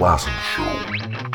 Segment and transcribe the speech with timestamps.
[0.00, 1.29] Classic Show.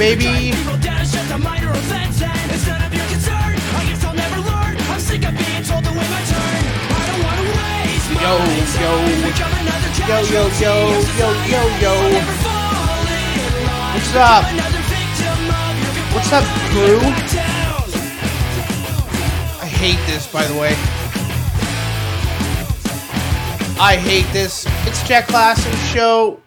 [0.00, 0.56] baby.
[8.16, 8.32] Yo,
[8.80, 8.92] yo,
[10.08, 10.74] yo, yo, yo,
[11.18, 11.94] yo, yo, yo.
[13.92, 14.44] What's up?
[16.14, 17.00] What's up, crew?
[19.60, 20.72] I hate this, by the way.
[23.78, 24.64] I hate this.
[24.86, 26.40] It's Jack Klassen's show.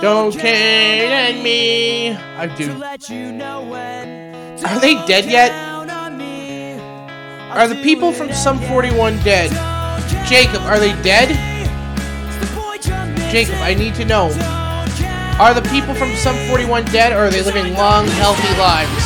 [0.00, 2.16] Don't Kane me.
[2.36, 2.72] I To do.
[2.74, 4.64] let you know when.
[4.64, 5.48] Are they dead yet?
[5.50, 6.78] Down on me.
[7.50, 9.50] Are the people from Sum 41 dead?
[10.28, 11.34] Jacob, are they dead?
[13.32, 14.30] Jacob, I need to know.
[15.40, 19.04] Are the people from Sum 41 dead or are they living long, healthy lives?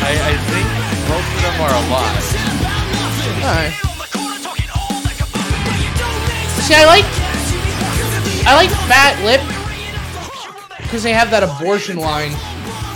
[0.00, 0.66] I, I think
[1.12, 2.24] most of them are alive.
[3.44, 3.74] Alright.
[6.64, 7.04] See, I like.
[8.44, 9.61] I like Fat Lip.
[10.92, 12.32] Because they have that abortion line.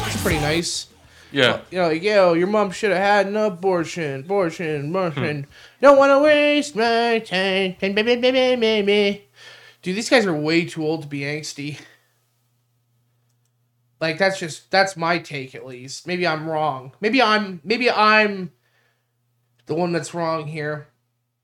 [0.05, 0.89] It's pretty nice.
[1.33, 1.63] Yeah.
[1.71, 4.95] You know, like, yo, your mom should have had an abortion, abortion, hmm.
[4.95, 5.47] abortion.
[5.81, 7.77] Don't want to waste my time.
[7.81, 9.29] Baby, baby, baby.
[9.81, 11.81] Dude, these guys are way too old to be angsty.
[13.99, 16.07] Like that's just that's my take at least.
[16.07, 16.93] Maybe I'm wrong.
[17.01, 18.53] Maybe I'm maybe I'm
[19.65, 20.89] the one that's wrong here.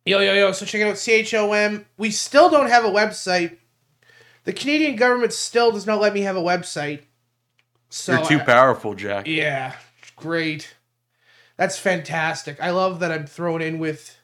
[0.05, 1.87] Yo yo yo, so check it out CHOM.
[1.97, 3.57] We still don't have a website.
[4.45, 7.03] The Canadian government still does not let me have a website.
[7.91, 9.27] So You're too I- powerful, Jack.
[9.27, 9.75] yeah,
[10.17, 10.75] great.
[11.57, 12.61] That's fantastic.
[12.61, 14.17] I love that I'm thrown in with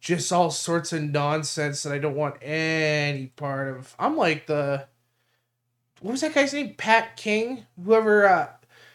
[0.00, 3.94] just all sorts of nonsense that I don't want any part of.
[3.98, 4.86] I'm like the
[6.00, 6.74] what was that guy's name?
[6.74, 8.48] Pat King, whoever uh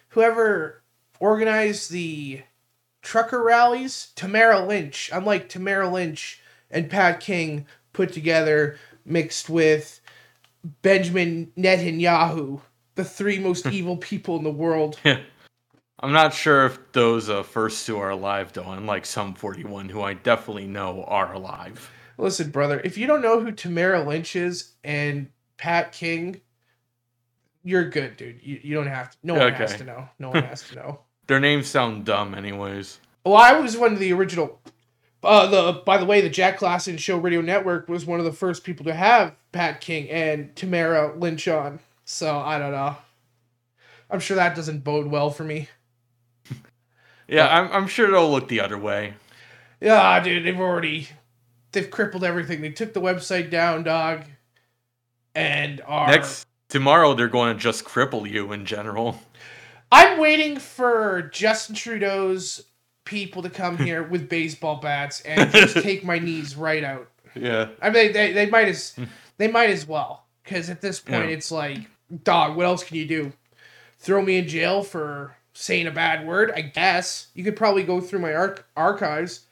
[0.09, 0.81] whoever
[1.19, 2.41] organized the
[3.01, 5.09] trucker rallies, Tamara Lich.
[5.13, 6.41] I'm like Tamara Lich
[6.71, 9.99] and Pat King put together mixed with
[10.81, 12.61] Benjamin Netanyahu,
[12.95, 14.99] the three most evil people in the world.
[15.99, 20.01] I'm not sure if those uh, first two are alive, though, unlike Sum 41 who
[20.01, 21.89] I definitely know are alive.
[22.17, 26.41] Listen, brother, if you don't know who Tamara Lich is and Pat King,
[27.63, 28.39] you're good, dude.
[28.43, 29.17] You, you don't have to.
[29.23, 30.09] No one has to know.
[30.19, 30.99] No one has to know.
[31.27, 32.99] Their names sound dumb, anyways.
[33.25, 34.59] Well, I was one of the original.
[35.25, 38.31] Uh, the by the way, the Jack Klassen Show Radio Network was one of the
[38.31, 41.79] first people to have Pat King and Tamara Lich on.
[42.05, 42.95] So I don't know.
[44.09, 45.69] I'm sure that doesn't bode well for me.
[47.27, 49.15] Yeah, I'm, I'm sure it'll look the other way.
[49.81, 51.09] Yeah, dude, they've already
[51.71, 52.61] they've crippled everything.
[52.61, 54.25] They took the website down, dog,
[55.33, 59.19] and are Next, tomorrow, they're going to just cripple you in general.
[59.91, 62.63] I'm waiting for Justin Trudeau's
[63.05, 67.09] people to come here with baseball bats and just take my knees right out.
[67.35, 67.69] Yeah.
[67.81, 68.95] I mean, they, they might as
[69.37, 71.35] they might as well because at this point Yeah.
[71.35, 71.79] it's like,
[72.23, 73.31] dog, what else can you do?
[73.99, 76.51] Throw me in jail for saying a bad word?
[76.55, 79.45] I guess you could probably go through my arch- archives.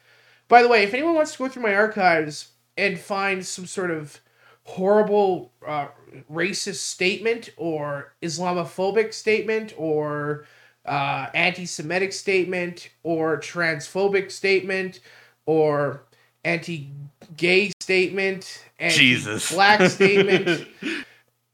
[0.48, 3.90] By the way, if anyone wants to go through my archives and find some sort
[3.90, 4.20] of
[4.64, 5.88] horrible uh,
[6.30, 10.44] racist statement or Islamophobic statement or
[10.86, 15.00] uh, anti-Semitic statement or transphobic statement
[15.46, 16.04] or
[16.44, 19.52] anti-gay statement, Jesus.
[19.52, 20.66] black statement,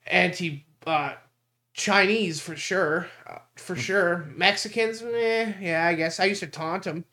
[0.07, 1.15] anti uh,
[1.75, 4.27] Chinese for sure, uh, for sure.
[4.35, 7.05] Mexicans, eh, yeah, I guess I used to taunt them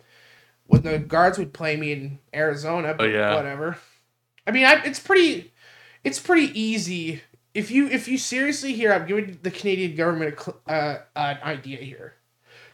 [0.66, 2.94] when the guards would play me in Arizona.
[2.94, 3.36] But Oh, yeah.
[3.36, 3.78] whatever.
[4.46, 5.54] I mean, I, it's pretty,
[6.04, 7.22] it's pretty easy.
[7.58, 10.38] If you if you seriously here, I'm giving the Canadian government
[10.68, 12.14] a, uh, an idea here,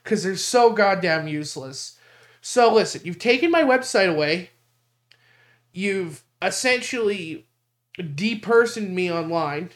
[0.04, 1.98] because they're so goddamn useless.
[2.42, 4.50] So listen, you've taken my website away.
[5.72, 7.48] You've essentially
[7.98, 9.70] depersoned me online.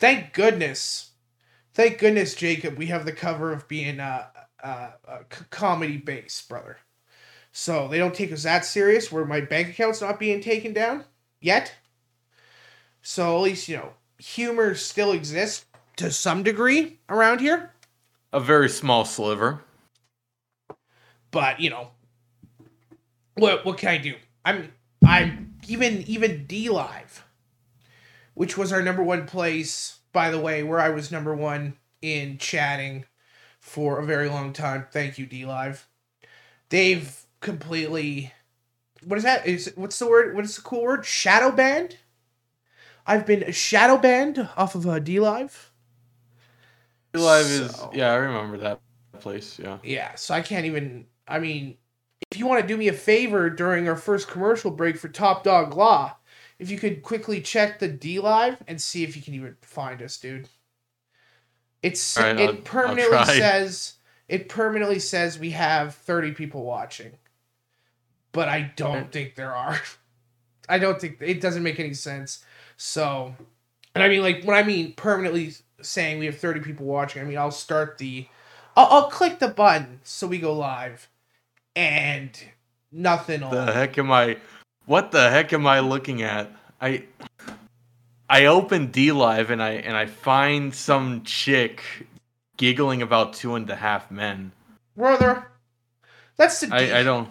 [0.00, 1.12] Thank goodness.
[1.72, 4.26] Thank goodness, Jacob, we have the cover of being uh,
[4.60, 5.18] uh, uh,
[5.50, 6.78] comedy base, brother.
[7.52, 11.04] So they don't take us that serious where my bank account's not being taken down
[11.40, 11.74] yet.
[13.10, 15.64] So at least, you know, humor still exists
[15.96, 17.72] to some degree around here.
[18.34, 19.62] A very small sliver.
[21.30, 21.88] but you know
[23.36, 24.14] what what can i do?
[24.44, 24.70] I'm
[25.06, 27.22] i'm even even DLive
[28.34, 32.36] which was our number one place by the way where i was number one in
[32.36, 33.06] chatting
[33.58, 34.86] for a very long time.
[34.92, 35.84] Thank you DLive
[36.68, 38.34] they've completely
[39.02, 39.46] what is that?
[39.46, 41.06] Is what's the word what is the cool word?
[41.06, 41.96] Shadow banned
[43.08, 45.52] i've been shadow banned off of uh, DLive
[47.14, 48.80] Live is, yeah, I remember that
[49.18, 49.78] place, yeah.
[49.82, 51.06] Yeah, so I can't even.
[51.26, 51.76] I mean,
[52.30, 55.42] if you want to do me a favor during our first commercial break for Top
[55.42, 56.16] Dog Law,
[56.58, 60.18] if you could quickly check the DLive and see if you can even find us,
[60.18, 60.48] dude.
[61.82, 63.94] It's right, I'll- I'll it permanently says
[64.28, 67.12] it permanently says we have thirty people watching,
[68.32, 69.80] but I don't think there are.
[70.68, 72.44] I don't think it doesn't make any sense.
[72.78, 73.34] So,
[73.94, 77.24] and I mean, like when I mean permanently saying we have thirty people watching, I
[77.24, 78.26] mean I'll start the,
[78.76, 81.08] I'll, I'll click the button so we go live,
[81.76, 82.30] and
[82.90, 83.42] nothing.
[83.42, 84.38] will The heck am I?
[84.86, 86.50] What the heck am I looking at?
[86.80, 87.04] I.
[88.30, 91.82] I open DLive and I and I find some chick
[92.58, 94.52] giggling about two and a half men.
[94.94, 95.46] brother.
[96.36, 97.30] That's the D, I, I don't.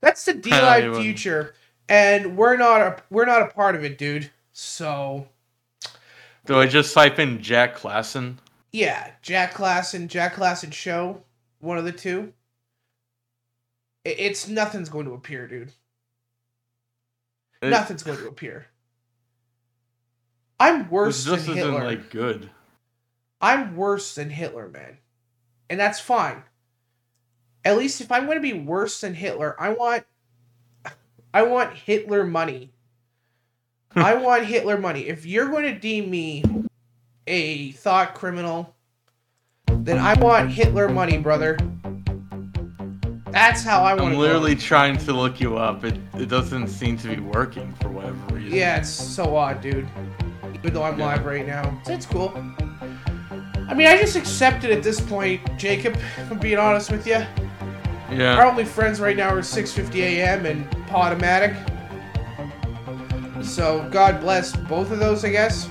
[0.00, 1.54] that's the D Live future,
[1.88, 4.30] and we're not a we're not a part of it, dude.
[4.60, 5.28] So
[6.44, 8.38] Do I just type in Jack Klassen?
[8.72, 11.22] yeah, Jack Klassen, Jack Klassen show,
[11.60, 12.32] one of the two.
[14.04, 15.70] It's nothing's going to appear, dude.
[17.62, 18.66] It- Nothing's going to appear.
[20.58, 21.84] I'm worse This than isn't Hitler.
[21.84, 22.50] like good.
[23.40, 24.98] I'm worse than Hitler, man.
[25.70, 26.42] And that's fine.
[27.64, 30.04] At least if I'm going to be worse than Hitler, I want
[31.32, 32.72] I want Hitler money.
[33.96, 35.06] I want Hitler money.
[35.08, 36.44] If you're going to deem me
[37.26, 38.74] a thought criminal,
[39.66, 41.56] then I want Hitler money, brother.
[43.30, 44.60] That's how I want I'm literally Go.
[44.60, 45.84] trying to look you up.
[45.84, 48.56] It it doesn't seem to be working for whatever reason.
[48.56, 49.86] Yeah, it's so odd, dude.
[50.54, 51.06] Even though I'm Yeah.
[51.06, 52.32] live right now, it's cool.
[53.68, 55.94] I mean, I just accept it at this point, Jacob.
[56.16, 57.22] If I'm being honest with you.
[58.10, 58.36] Yeah.
[58.38, 60.46] Our only friends right now are 6:50 a.m.
[60.46, 61.54] and Podomatic.
[63.42, 65.68] So God bless both of those, I guess.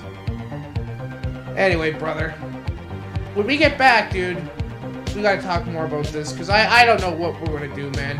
[1.56, 2.30] Anyway, brother,
[3.34, 4.36] when we get back, dude,
[5.14, 7.90] we gotta talk more about this because I I don't know what we're gonna do,
[7.92, 8.18] man.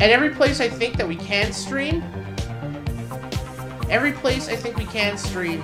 [0.00, 2.02] At every place I think that we can stream,
[3.88, 5.62] every place I think we can stream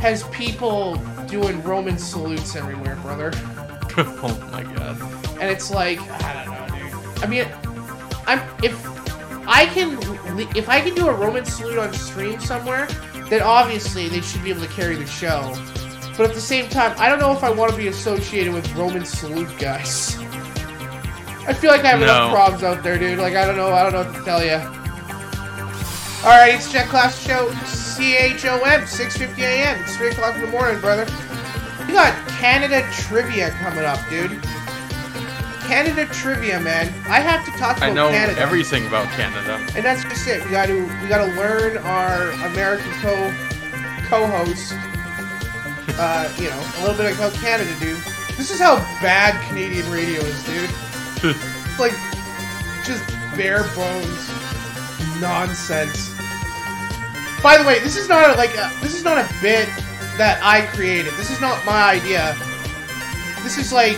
[0.00, 3.32] has people doing Roman salutes everywhere, brother
[3.98, 5.00] oh my god.
[5.40, 7.22] and it's like I don't know, dude.
[7.22, 7.46] I mean,
[8.26, 8.89] I'm if
[9.50, 9.98] I can
[10.56, 12.86] if I can do a Roman salute on stream somewhere,
[13.28, 15.52] then obviously they should be able to carry the show.
[16.16, 18.72] But at the same time, I don't know if I want to be associated with
[18.76, 20.16] Roman salute guys.
[21.48, 23.18] I feel like I have enough problems out there, dude.
[23.18, 24.54] Like I don't know, I don't know what to tell you.
[26.22, 29.80] All right, it's Jack Klassen Show, C H O M, 6:50 a.m.
[29.80, 31.06] It's three o'clock in the morning, brother.
[31.88, 34.30] We got Canada trivia coming up, dude.
[35.70, 36.88] Canada trivia, man.
[37.06, 38.40] I have to talk about I know Canada.
[38.40, 39.54] everything about Canada.
[39.76, 40.44] and that's just it.
[40.44, 43.14] We got to we got to learn our American co
[44.10, 44.74] co-host.
[45.94, 47.96] Uh, you know, a little bit about Canada, dude.
[48.36, 50.70] This is how bad Canadian radio is, dude.
[51.22, 51.94] It's like
[52.82, 54.26] just bare bones
[55.20, 56.10] nonsense.
[57.44, 59.68] By the way, this is not a, like a, this is not a bit
[60.18, 61.14] that I created.
[61.14, 62.34] This is not my idea.
[63.44, 63.96] This is like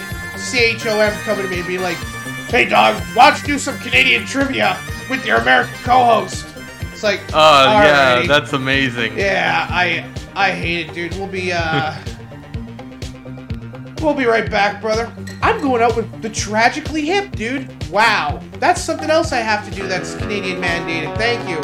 [0.50, 1.96] CHOM coming to me and being like,
[2.48, 4.76] "Hey, dog, why don't you do some Canadian trivia
[5.08, 6.46] with your American co-host?"
[6.92, 8.28] It's like, Oh yeah, alrighty.
[8.28, 9.16] that's amazing.
[9.18, 11.14] Yeah, I I hate it, dude.
[11.14, 11.94] We'll be uh
[14.00, 15.12] We'll be right back, brother.
[15.42, 17.70] I'm going out with the tragically hip, dude.
[17.88, 18.40] Wow.
[18.58, 21.16] That's something else I have to do that's Canadian mandated.
[21.16, 21.60] Thank you.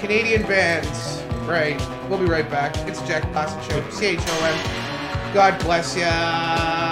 [0.00, 1.22] Canadian bands.
[1.48, 1.80] Right.
[2.08, 2.76] We'll be right back.
[2.88, 3.80] It's Jack Klassen Show.
[4.16, 5.32] CHOM.
[5.32, 6.89] God bless ya.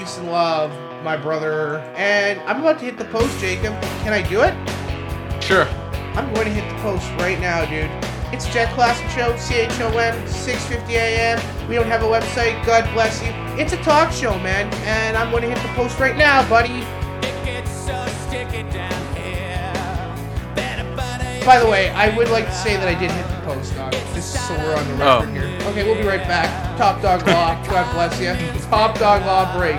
[0.00, 0.72] Peace and love,
[1.04, 1.80] my brother.
[1.94, 3.78] And I'm about to hit the post, Jacob.
[4.00, 4.54] Can I do it?
[5.44, 5.66] Sure.
[6.16, 7.90] I'm going to hit the post right now, dude.
[8.32, 11.68] It's Jack Klassen Show, CHOM, 6.50 a.m.
[11.68, 13.28] We don't have a website, God bless you.
[13.62, 16.78] It's a talk show, man, and I'm going to hit the post right now, buddy.
[17.28, 19.70] It gets so sticky down here.
[20.96, 21.44] Buddy.
[21.44, 24.46] By the way, I would like to say that I did hit post, dog, just
[24.46, 25.32] so we're on the record Oh.
[25.32, 25.58] here.
[25.70, 26.76] Okay, we'll be right back.
[26.78, 28.34] Top Dog Law, God bless you.
[28.70, 29.78] Top Dog Law break.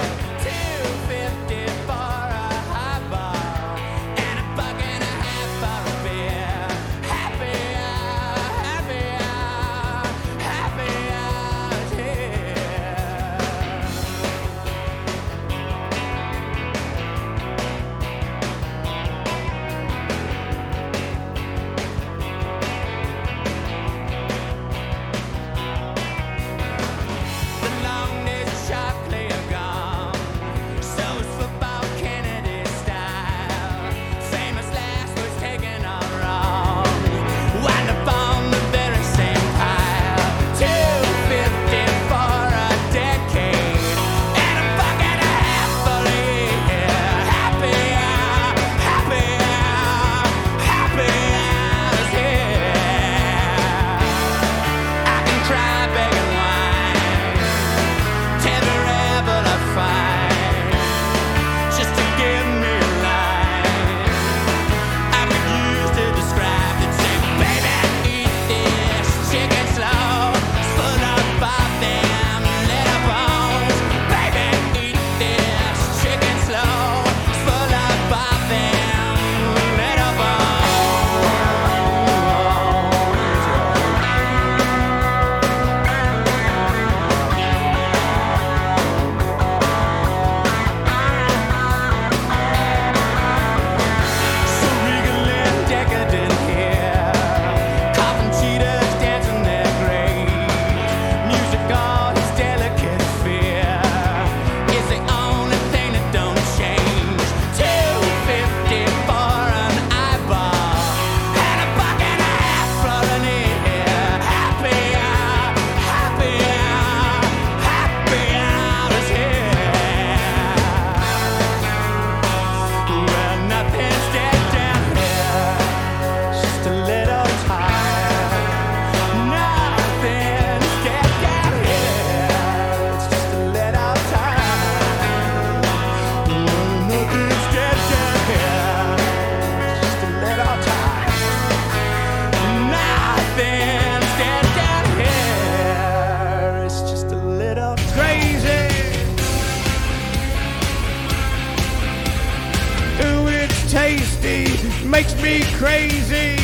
[155.02, 156.38] Makes me crazy.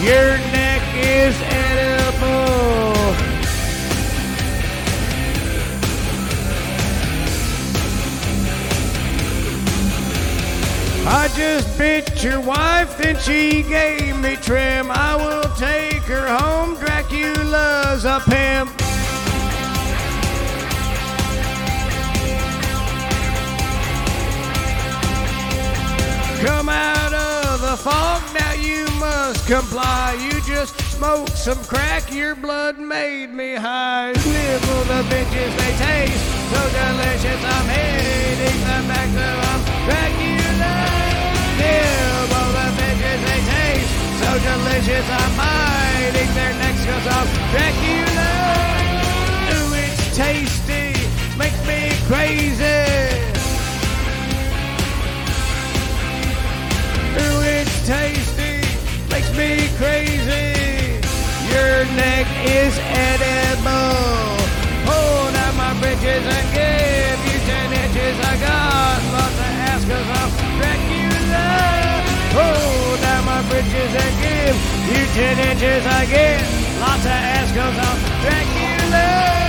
[0.00, 2.14] Your neck is edible.
[11.06, 14.92] I just bit your wife, then she gave me trim.
[14.92, 16.76] I will take her home.
[16.76, 18.70] Dracula's a pimp.
[26.46, 27.03] Come out
[27.84, 30.16] fog, now you must comply.
[30.24, 34.12] You just smoked some crack, your blood made me high.
[34.12, 37.40] Nibble the bitches, they taste so delicious.
[37.54, 38.78] I'm hitting the
[39.20, 39.60] them.
[39.84, 40.74] Dracula.
[41.60, 45.06] Nibble the bitches, they taste so delicious.
[45.20, 48.30] I'm biting their necks cause I'm Dracula.
[49.52, 50.88] Ooh, it's tasty,
[51.36, 52.83] makes me crazy.
[57.84, 58.64] Tasty,
[59.12, 60.96] makes me crazy.
[61.52, 64.40] Your neck is edible.
[64.88, 68.16] Pull down my britches and give you ten inches.
[68.24, 71.46] I got lots of ass cause I'm Dracula.
[72.32, 74.56] Pull down my britches and give
[74.88, 75.84] you ten inches.
[75.84, 76.40] I get
[76.80, 79.43] lots of ass cause I'm Dracula.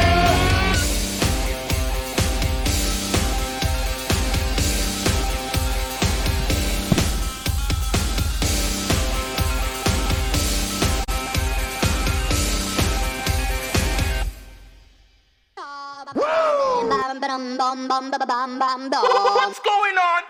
[19.35, 20.21] What's going on?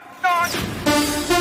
[0.86, 1.35] Ding,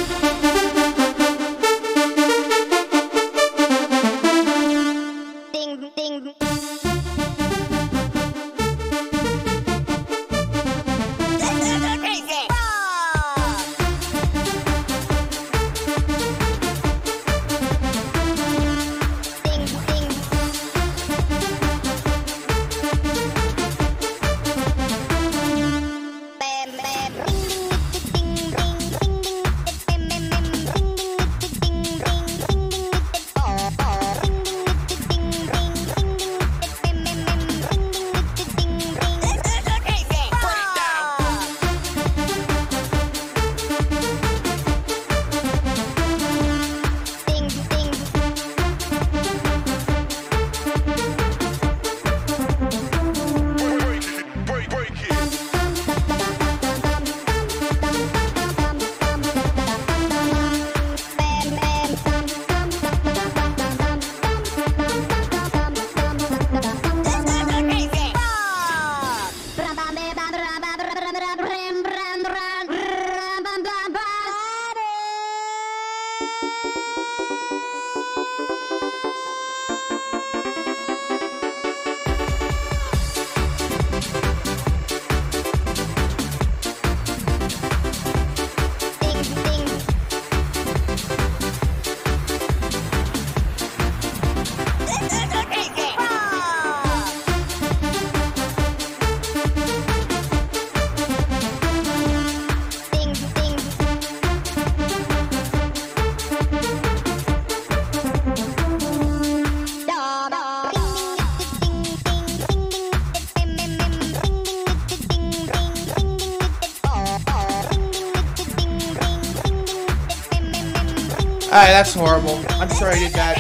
[121.75, 122.41] that's horrible.
[122.51, 123.37] I'm sorry I did that.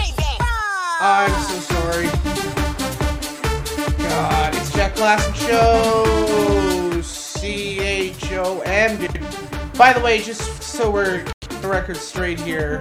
[1.01, 2.07] I'm so sorry.
[4.09, 7.01] God, it's Jack Klassen Show.
[7.03, 8.99] C H O M.
[9.79, 11.25] By the way, just so we're
[11.61, 12.81] the record straight here,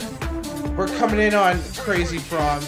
[0.76, 2.64] we're coming in on Crazy Frog.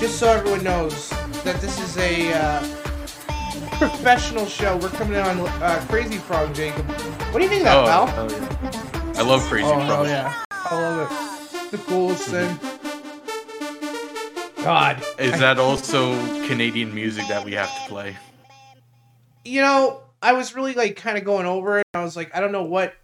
[0.00, 1.10] Just so everyone knows
[1.44, 2.60] that this is a uh,
[3.78, 4.76] professional show.
[4.78, 6.86] We're coming in on uh, Crazy Frog, Jacob.
[7.30, 8.06] What do you think of that, Oh, Val?
[8.08, 8.43] hell yeah.
[9.16, 9.82] I love Crazy Oh, Frog.
[9.86, 10.44] hell yeah.
[10.50, 11.10] I love
[11.64, 11.70] it.
[11.70, 12.58] The coolest thing.
[14.64, 15.02] God.
[15.18, 16.14] Is that also
[16.46, 18.16] Canadian music that we have to play?
[19.44, 21.86] You know, I was really like kind of going over it.
[21.94, 22.94] I was like, I don't know what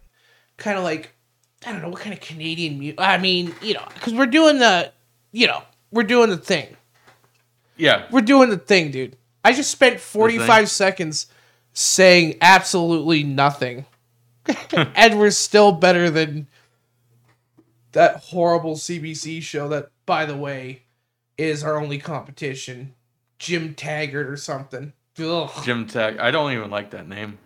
[0.57, 1.13] kind of like,
[1.65, 2.99] I don't know what kind of Canadian music.
[2.99, 4.91] I mean, you know, because we're doing the,
[5.31, 6.75] you know, we're doing the thing.
[7.77, 8.05] Yeah.
[8.11, 9.15] We're doing the thing, dude.
[9.45, 11.27] I just spent 45 seconds
[11.73, 13.85] saying absolutely nothing.
[14.95, 16.47] and we're still better than
[17.91, 20.83] that horrible CBC show that, by the way,
[21.37, 22.93] is our only competition.
[23.39, 24.93] Jim Taggart or something.
[25.19, 25.49] Ugh.
[25.63, 26.17] Jim Tag.
[26.19, 27.37] I don't even like that name.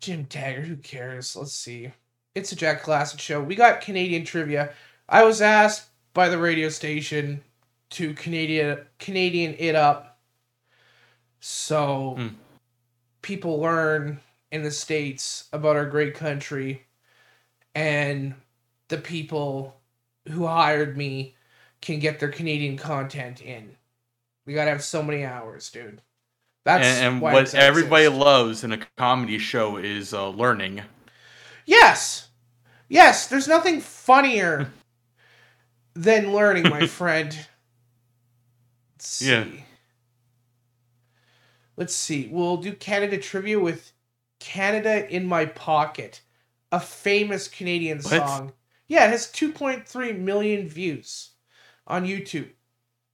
[0.00, 1.36] Jim Taggart, who cares?
[1.36, 1.90] Let's see.
[2.34, 3.40] It's a Jack Klassen show.
[3.40, 4.72] We got Canadian trivia.
[5.08, 7.42] I was asked by the radio station
[7.90, 10.20] to Canadian Canadian it up,
[11.40, 12.28] so Hmm.
[13.22, 14.20] people learn
[14.52, 16.82] in the states about our great country,
[17.74, 18.34] and
[18.88, 19.80] the people
[20.28, 21.34] who hired me
[21.80, 23.76] can get their Canadian content in.
[24.46, 26.02] We gotta have so many hours, dude.
[26.64, 30.82] That's and and what everybody loves in a comedy show is uh, learning.
[31.64, 32.28] Yes.
[32.88, 34.70] Yes, there's nothing funnier
[35.94, 37.38] than learning, my friend.
[38.96, 39.30] Let's see.
[39.30, 39.46] Yeah.
[41.76, 42.28] Let's see.
[42.30, 43.92] We'll do Canada trivia with
[44.40, 46.22] Canada in My Pocket,
[46.72, 48.04] a famous Canadian What?
[48.04, 48.52] song.
[48.88, 51.30] Yeah, it has 2.3 million views
[51.86, 52.48] on YouTube.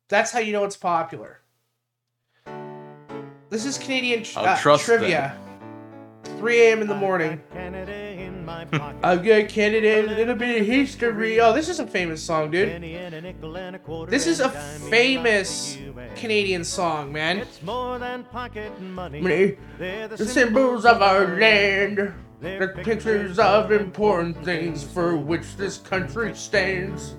[0.09, 1.41] That's how you know it's popular.
[3.51, 5.37] This is Canadian tr- uh, trust trivia.
[6.39, 6.81] 3 a.m.
[6.81, 7.41] in the morning.
[8.49, 11.41] I've got Canada and a little bit of history.
[11.41, 12.83] Oh, this is a famous song, dude.
[14.09, 15.79] This is a famous
[16.15, 17.39] Canadian song, man.
[17.39, 19.21] It's more than pocket money.
[19.21, 22.13] Me, They're The symbols of our land.
[22.41, 27.15] They're pictures of important things for which this country stands.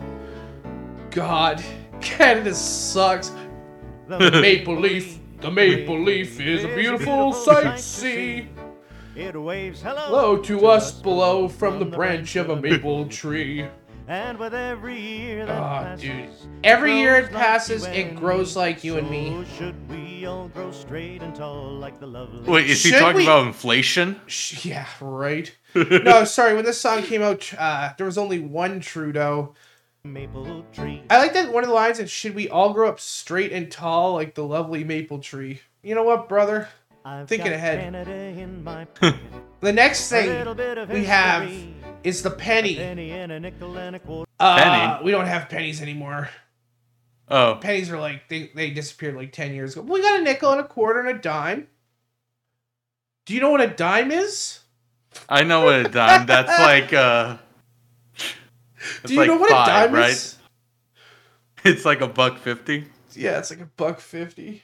[1.12, 1.63] God,
[2.02, 3.32] Canada sucks.
[4.08, 8.50] The Maple leaf, the maple leaf is a beautiful sight to see.
[9.17, 13.65] It waves hello, Hello to us below from the branch of a maple tree.
[14.08, 16.30] And with every year that Ah, passes, dude.
[16.63, 18.62] Every year it grows like passes, you it and grows me.
[18.62, 19.32] like you and me.
[19.32, 22.99] So should we all grow straight and tall like the lovely Wait, is he Should
[22.99, 24.21] talking we- about inflation?
[24.27, 25.51] Sh- Yeah, right.
[25.73, 26.53] no, sorry.
[26.56, 29.56] When this song came out, uh, there was only one Trudeau.
[30.03, 31.01] maple tree?
[31.10, 33.69] I like that one of the lines is "Should we all grow up straight and
[33.71, 36.69] tall like the lovely maple tree?" You know what, brother?
[37.08, 37.93] I've thinking ahead.
[38.38, 38.86] In my.
[39.60, 41.52] The next thing little bit of we have
[42.04, 42.76] is the penny.
[42.76, 44.30] penny and a nickel and a quarter.
[44.39, 45.04] Uh, Penny?
[45.04, 46.30] We don't have pennies anymore.
[47.28, 49.82] Oh, Pennies are like they they disappeared like ten years ago.
[49.82, 51.67] We got a nickel and a quarter and a dime.
[53.26, 54.60] Do you know what a dime is?
[55.28, 56.28] I know what a dime.
[56.28, 57.38] That's like uh.
[59.06, 60.36] Do you know what a dime is?
[61.63, 62.86] It's like a buck fifty.
[63.13, 64.62] Yeah, it's like a buck fifty.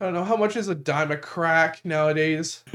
[0.00, 2.62] I don't know how much is a dime a crack nowadays.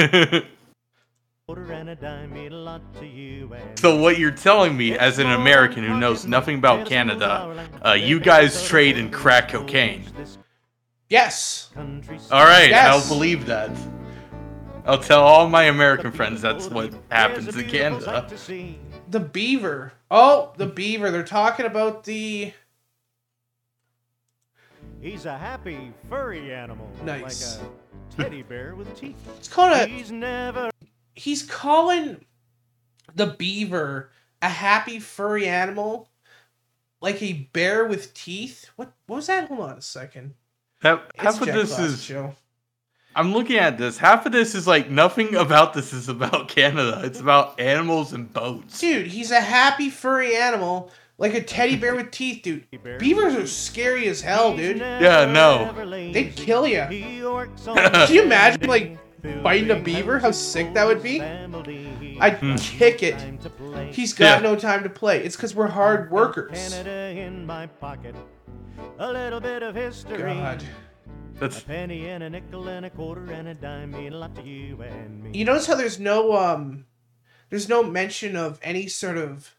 [1.48, 4.98] Quarter and a dime mean a lot to you and so what you're telling me,
[4.98, 10.04] as an American who knows nothing about Canada, uh, you guys trade in crack cocaine.
[11.10, 11.70] Yes.
[11.78, 12.88] All right, Yes.
[12.88, 13.72] I'll believe that.
[14.86, 18.28] I'll tell all my American friends that's what happens in Canada.
[19.10, 19.94] The beaver.
[20.12, 21.12] Oh, the beaver.
[21.12, 22.54] They're talking about the.
[25.04, 26.90] He's a happy, furry animal.
[27.04, 27.58] Nice.
[27.60, 29.18] Like a teddy bear with teeth.
[29.38, 29.86] It's called a.
[29.86, 30.72] He's never
[31.14, 32.24] He's calling
[33.14, 34.12] the beaver
[34.42, 36.08] a happy furry animal,
[37.02, 38.70] like a bear with teeth.
[38.78, 38.94] What?
[39.08, 39.50] What was that?
[39.50, 40.36] Hold on a second.
[40.82, 42.02] Half, half of this Classic is.
[42.04, 42.36] show.
[43.14, 43.98] I'm looking at this.
[43.98, 47.02] Half of this is like nothing about this is about Canada.
[47.04, 48.80] It's about animals and boats.
[48.80, 52.66] Dude, he's a happy furry animal, like a teddy bear with teeth, dude.
[53.00, 54.78] Beavers are scary as hell, dude.
[54.78, 55.72] Yeah, no.
[56.12, 56.84] They'd kill you.
[56.84, 58.98] He works on Can you imagine, like,
[59.44, 60.20] biting a beaver?
[60.20, 61.22] How sick that would be?
[61.22, 63.16] I'd kick it.
[63.92, 64.50] He's got Yeah.
[64.50, 65.24] no time to play.
[65.24, 66.52] It's because we're hard workers.
[66.74, 68.16] Canada in my pocket.
[69.00, 70.18] A little bit of history.
[70.18, 70.64] God.
[71.36, 74.36] A That's penny and a nickel and a quarter and a dime mean a lot
[74.36, 75.32] to you and me.
[75.38, 76.86] You notice how there's no um,
[77.50, 79.56] there's no mention of any sort of.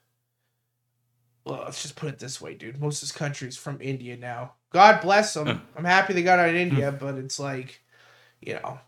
[1.44, 2.80] Well, let's just put it this way, dude.
[2.80, 4.54] Most of this country's from India now.
[4.72, 5.62] God bless them.
[5.76, 6.96] I'm happy they got out of India, hmm.
[6.98, 7.82] but it's like,
[8.40, 8.78] you know,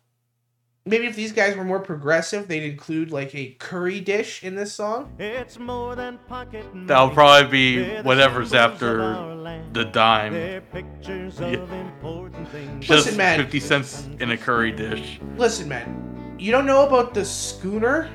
[0.86, 4.72] maybe if these guys were more progressive, they'd include like a curry dish in this
[4.72, 5.12] song.
[5.18, 6.86] It's more than pocket money.
[6.86, 8.98] that'll probably be whatever's after
[9.72, 10.62] the dime.
[10.72, 11.48] Pictures Yeah.
[11.48, 12.86] of important things.
[12.86, 13.38] Just Listen, man.
[13.38, 15.20] fifty cents in a curry dish.
[15.36, 18.08] Listen, man, you don't know about the schooner?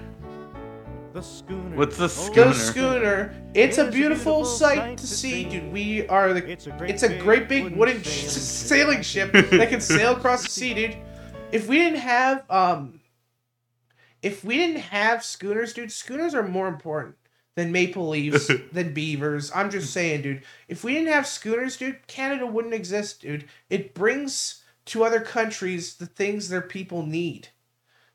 [1.13, 1.75] The schooner.
[1.75, 2.45] What's the Oh, schooner?
[2.45, 3.35] The schooner.
[3.53, 5.71] It's a beautiful sight to see, dude.
[5.71, 6.49] We are the.
[6.49, 10.15] It's a great It's a great big wooden wooden sailing sailing ship that can sail
[10.15, 10.97] across the sea, dude.
[11.51, 13.01] If we didn't have um,
[14.21, 17.15] if we didn't have schooners, dude, schooners are more important
[17.55, 19.51] than maple leaves, than beavers.
[19.53, 20.43] I'm just saying, dude.
[20.69, 23.45] If we didn't have schooners, dude, Canada wouldn't exist, dude.
[23.69, 27.49] It brings to other countries the things their people need.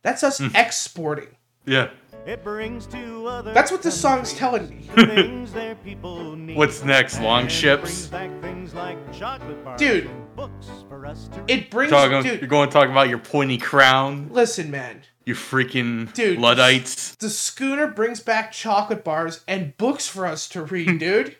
[0.01, 1.37] That's us exporting.
[1.67, 1.91] Yeah.
[2.27, 4.81] It brings to other That's what this song's telling me.
[4.97, 6.57] things their people need.
[6.57, 7.21] What's next?
[7.21, 8.09] Long ships?
[8.09, 10.11] brings back things like Dude.
[10.35, 11.51] books for us to read.
[11.51, 12.41] It brings, Talking, dude.
[12.41, 14.29] you're going to talk about your pointy crown.
[14.33, 15.03] Listen, man.
[15.25, 16.41] You freaking Dude.
[16.41, 17.15] Luddites.
[17.15, 21.37] The schooner brings back chocolate bars and books for us to read, dude.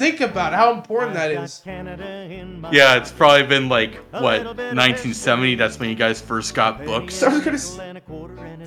[0.00, 1.60] Think about how important that is.
[1.66, 5.56] Yeah, it's probably been like what 1970.
[5.56, 7.22] That's when you guys first got books.
[7.22, 8.00] I was gonna, s- I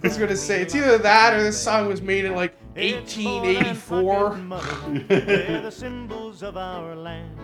[0.04, 4.36] was gonna say it's either that or this song was made in like 1884.
[5.08, 7.36] They're the symbols of our land.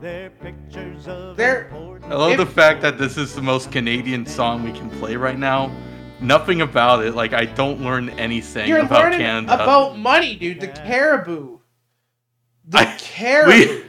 [0.00, 1.68] They're pictures of They're-
[2.04, 5.16] I love If- the fact that this is the most Canadian song we can play
[5.16, 5.72] right now.
[6.20, 7.16] Nothing about it.
[7.16, 9.54] Like I don't learn anything You're about learning Canada.
[9.64, 10.60] about money, dude.
[10.60, 11.58] The caribou.
[12.66, 13.84] The I- caribou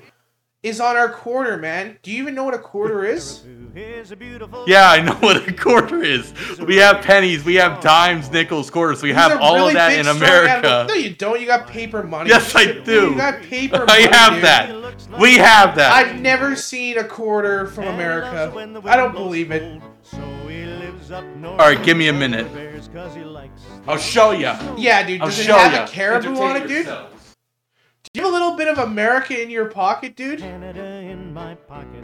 [0.62, 1.98] is on our quarter, man.
[2.04, 3.42] Do you even know what a quarter is?
[3.74, 6.32] Here's a beautiful Yeah, I know what a quarter is.
[6.60, 9.02] We have pennies, we have dimes, nickels, quarters.
[9.02, 10.52] We These have all really of that in America.
[10.68, 10.88] animals.
[10.90, 11.42] No, you don't.
[11.42, 12.30] You got paper money.
[12.30, 13.12] Yes, I do.
[13.12, 14.08] You got paper money.
[14.08, 14.44] I have dude.
[14.44, 15.20] that.
[15.20, 15.92] We have that.
[15.92, 18.52] I've never seen a quarter from America.
[18.86, 19.82] I don't believe it.
[20.04, 21.60] So he lives up north.
[21.60, 22.54] All right, give me a minute.
[22.54, 24.52] Bears 'cause he likes I'll show you.
[24.78, 25.20] Yeah, dude.
[25.22, 25.84] I'll Does it show have ya.
[25.84, 26.86] a caribou on it, dude?
[26.88, 27.08] Entertain
[28.12, 30.40] Do you have a little bit of America in your pocket, dude?
[30.40, 32.04] Canada in my pocket.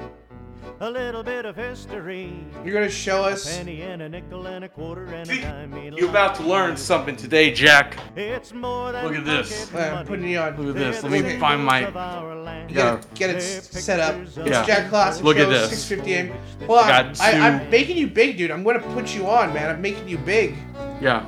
[0.79, 2.33] A little bit of history.
[2.63, 3.57] You're gonna show us.
[3.57, 5.73] Penny and a nickel and a quarter and a dime.
[5.97, 7.99] You're about to learn something today, Jack.
[8.15, 9.69] It's more than Look at this.
[9.69, 10.55] pocket I'm putting you on.
[10.55, 11.03] Look at this.
[11.03, 11.83] Let me the find my.
[11.83, 12.69] symbols of our land.
[12.71, 13.13] You gotta Yeah.
[13.15, 14.15] get it set up.
[14.15, 14.65] It's Yeah.
[14.65, 15.69] Jack Klassen Look at Show, this.
[15.85, 16.67] 650 AM.
[16.67, 17.21] Well, I, two...
[17.21, 18.51] I, I'm making you big, dude.
[18.51, 19.69] I'm gonna put you on, man.
[19.69, 20.55] I'm making you big.
[21.01, 21.25] Yeah.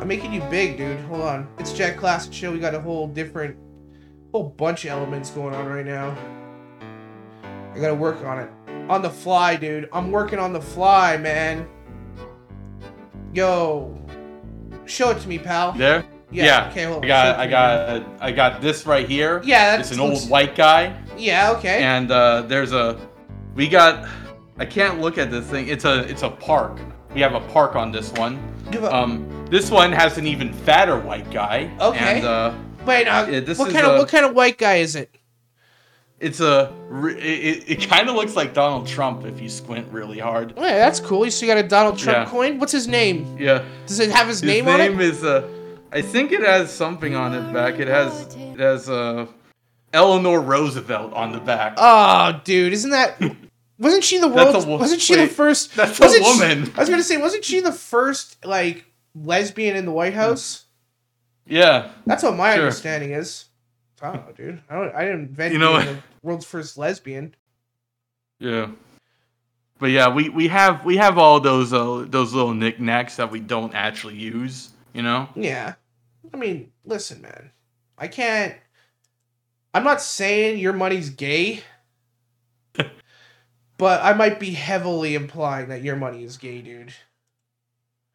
[0.00, 0.98] I'm making you big, dude.
[1.00, 1.48] Hold on.
[1.58, 2.50] It's Jack Classic Show.
[2.50, 3.56] We got a whole different,
[4.36, 6.14] whole bunch of elements going on right now.
[7.74, 8.50] I gotta work on it.
[8.90, 9.88] On the fly, dude.
[9.94, 11.66] I'm working on the fly, man.
[13.32, 13.98] Yo.
[14.84, 15.72] Show it to me, pal.
[15.72, 16.04] There.
[16.30, 17.04] Yeah, okay, hold on.
[17.04, 17.38] I got.
[17.38, 18.06] I got.
[18.20, 19.40] I got this right here.
[19.44, 21.82] Yeah, It's that's an old white guy, Yeah, okay.
[21.82, 22.98] and uh, there's a.
[23.54, 24.06] We got.
[24.58, 25.68] I can't look at this thing.
[25.68, 26.00] It's a.
[26.00, 26.78] It's a park.
[27.14, 28.38] We have a park on this one.
[28.70, 31.70] Give a- Um, this one has an even fatter white guy.
[31.80, 32.16] Okay.
[32.18, 32.52] And uh,
[32.86, 35.10] Wait, uh, yeah, what kind of what kind of white guy is it?
[36.18, 36.72] it's a.
[36.90, 40.54] It, it, it kind of looks like Donald Trump if you squint really hard.
[40.56, 41.30] Oh, yeah, that's cool.
[41.30, 42.30] So you got a Donald Trump Yeah.
[42.30, 42.58] coin.
[42.58, 43.36] What's his name?
[43.38, 43.64] Yeah.
[43.86, 44.98] Does it have his, His name, on it?
[45.00, 45.46] is uh,
[45.92, 47.78] I think it has something on it back.
[47.78, 49.26] It has it has uh,
[49.92, 51.74] Eleanor Roosevelt on the back.
[51.76, 53.20] Oh, dude, isn't that?
[53.78, 54.64] Wasn't she the a world's?
[54.64, 55.76] wo- wasn't she the first?
[55.76, 56.72] that's a wasn't she- woman.
[56.76, 60.64] I was gonna say, wasn't she the first like lesbian in the White House?
[61.46, 61.90] Yeah.
[62.06, 62.64] That's what my Sure.
[62.64, 63.46] understanding is.
[64.02, 64.94] I don't know, dude, I don't.
[64.94, 67.34] I didn't invent You know the world's first lesbian.
[68.38, 68.68] Yeah.
[69.78, 73.40] But yeah, we, we have we have all those uh, those little knickknacks that we
[73.40, 74.70] don't actually use.
[74.92, 75.28] You know.
[75.34, 75.74] Yeah,
[76.32, 77.50] I mean, listen, man,
[77.98, 78.54] I can't.
[79.74, 81.62] I'm not saying your money's gay,
[83.78, 86.92] but I might be heavily implying that your money is gay, dude.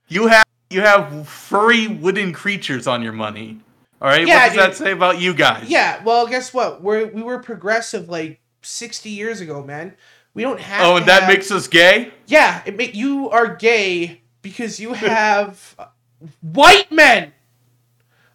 [0.07, 3.59] You have you have furry wooden creatures on your money.
[4.01, 4.25] All right.
[4.25, 5.69] Yeah, what does that say about you guys?
[5.69, 6.81] Yeah, well, guess what?
[6.81, 9.93] We're we were progressive like 60 years ago, man.
[10.33, 10.85] We don't have.
[10.85, 12.11] Oh, and that have- makes us gay.
[12.27, 15.75] Yeah, it make you are gay because you have
[16.41, 17.33] white men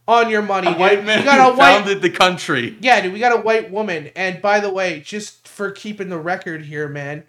[0.06, 0.68] on your money.
[0.68, 0.78] dude.
[0.78, 1.78] White men You got a white.
[1.78, 2.76] founded the country.
[2.80, 4.10] Yeah, dude, we got a white woman.
[4.14, 7.24] And by the way, just for keeping the record here, man,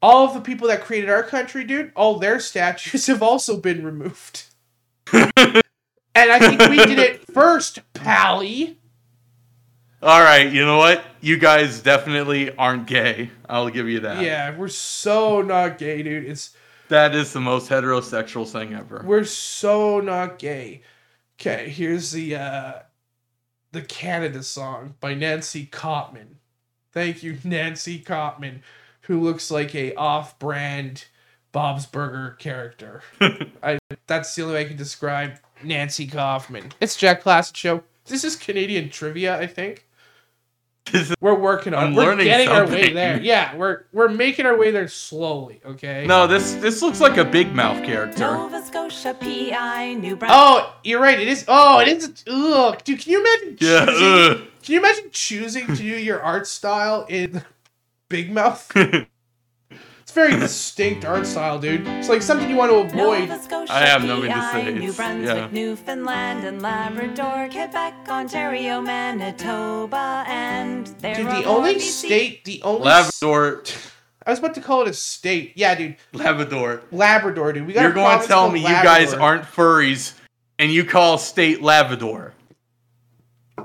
[0.00, 3.84] all of the people that created our country, dude, all their statues have also been
[3.84, 4.44] removed.
[5.12, 5.62] and
[6.14, 8.78] I think we did it first, Pally.
[10.02, 10.50] All right.
[10.52, 11.04] You know what?
[11.20, 13.30] You guys definitely aren't gay.
[13.48, 14.22] I'll give you that.
[14.22, 16.24] Yeah, we're so not gay, dude.
[16.24, 16.54] It's
[16.88, 19.02] That is the most heterosexual thing ever.
[19.04, 20.82] we're so not gay.
[21.40, 22.72] Okay, here's the uh
[23.72, 26.36] the Canada song by Nancy Cotman.
[26.92, 28.62] Thank you, Nancy Cotman,
[29.08, 31.06] who looks like a off-brand
[31.50, 33.02] Bob's Burger character.
[33.62, 36.72] I that's the only way I can describe Nancy Kaufman.
[36.78, 37.82] It's Jack Klassen Show.
[38.04, 39.86] This is Canadian trivia, I think.
[41.20, 41.84] We're working on.
[41.84, 41.96] I'm it.
[41.96, 43.20] We're learning getting our way there.
[43.22, 45.60] Yeah, we're we're making our way there slowly.
[45.64, 46.06] Okay.
[46.06, 48.20] No, this this looks like a Big Mouth character.
[48.20, 50.38] Nova Scotia, PI, New Brunswick.
[50.38, 51.18] Oh, you're right.
[51.18, 51.44] It is.
[51.48, 52.24] Oh, it is.
[52.26, 53.00] Ugh, dude.
[53.00, 53.58] Can you imagine?
[53.60, 53.86] Yeah.
[53.86, 54.46] Choosing.
[54.62, 57.42] Can you imagine choosing to do your art style in
[58.08, 58.70] Big Mouth?
[58.76, 61.86] it's very distinct art style, dude.
[61.86, 63.28] It's like something you want to avoid.
[63.42, 64.72] Scotia, I have nothing to say.
[64.74, 65.48] New Brunswick, yeah.
[65.52, 71.80] Newfoundland, and Labrador, Quebec, Ontario, Manitoba, and there Dude, the only BC.
[72.06, 72.88] state, the only.
[72.88, 73.62] s- Labrador.
[74.26, 75.52] I was about to call it a state.
[75.56, 75.96] Yeah, dude.
[76.12, 76.82] Labrador.
[76.90, 77.66] Labrador, dude.
[77.66, 77.82] We got.
[77.82, 80.14] You're going to tell called me you guys aren't furries
[80.58, 82.34] and you call state Labrador.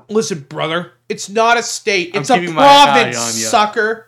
[0.10, 0.92] Listen, brother.
[1.10, 2.12] It's not a state.
[2.16, 3.48] I'm It's a keeping my eye province, on ya.
[3.50, 4.08] sucker.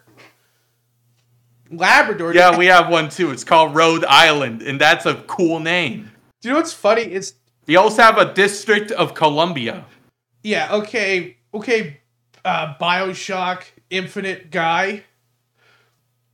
[1.71, 2.33] Labrador.
[2.33, 3.31] Yeah, we have one too.
[3.31, 6.11] It's called Rhode Island, and that's a cool name.
[6.41, 7.01] Do you know what's funny?
[7.03, 7.33] It's
[7.65, 9.85] They also have a District of Columbia.
[10.43, 12.01] yeah, okay, okay,
[12.43, 15.03] uh, Bioshock Infinite guy.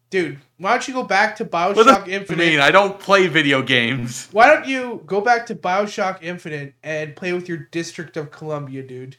[0.10, 2.38] Dude, why don't you go back to Bioshock you Infinite?
[2.46, 2.60] mean?
[2.60, 4.28] I don't play video games.
[4.34, 8.84] Why don't you go back to Bioshock Infinite and play with your District of Columbia,
[8.84, 9.15] dude?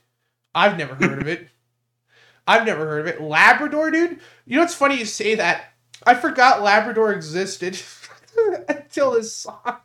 [0.54, 1.48] I've never heard of it.
[2.46, 3.22] I've never heard of it.
[3.22, 4.18] Labrador, dude?
[4.44, 5.71] You know what's funny you say that?
[6.06, 7.80] I forgot Labrador existed
[8.68, 9.76] until this song.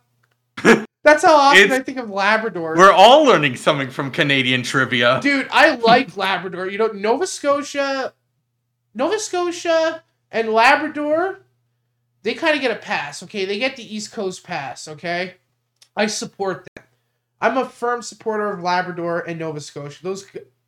[1.03, 2.75] That's how often It's- I think of Labrador.
[2.75, 5.19] We're all learning something from Canadian trivia.
[5.21, 6.67] Dude, I like Labrador.
[6.69, 8.13] You know, Nova Scotia,
[8.93, 11.39] Nova Scotia and Labrador,
[12.23, 13.45] they kind of get a pass, okay?
[13.45, 15.35] They get the East Coast pass, okay?
[15.95, 16.83] I support them.
[17.39, 20.03] I'm a firm supporter of Labrador and Nova Scotia.
[20.03, 20.25] Those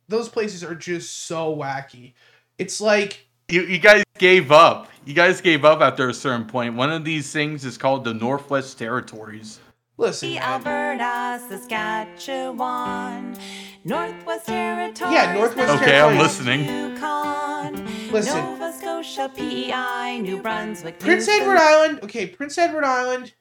[0.08, 2.14] those places are just so wacky.
[2.58, 4.86] It's like You, you guys gave up.
[5.06, 6.74] You guys gave up after a certain point.
[6.74, 9.58] One of these things is called the Northwest Territories.
[9.96, 10.42] listen, man.
[10.42, 13.34] Alberta, Saskatchewan,
[13.82, 15.14] Northwest Territories.
[15.14, 16.60] Yeah, Northwest Okay, I'm listening.
[16.66, 18.36] Yukon, Listen.
[18.36, 22.00] Nova Scotia, PEI, New Brunswick, Prince Newfoundland- Edward Island.
[22.04, 23.32] Okay, Prince Edward Island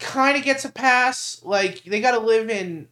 [0.00, 1.40] kind of gets a pass.
[1.44, 2.88] Like they got to live in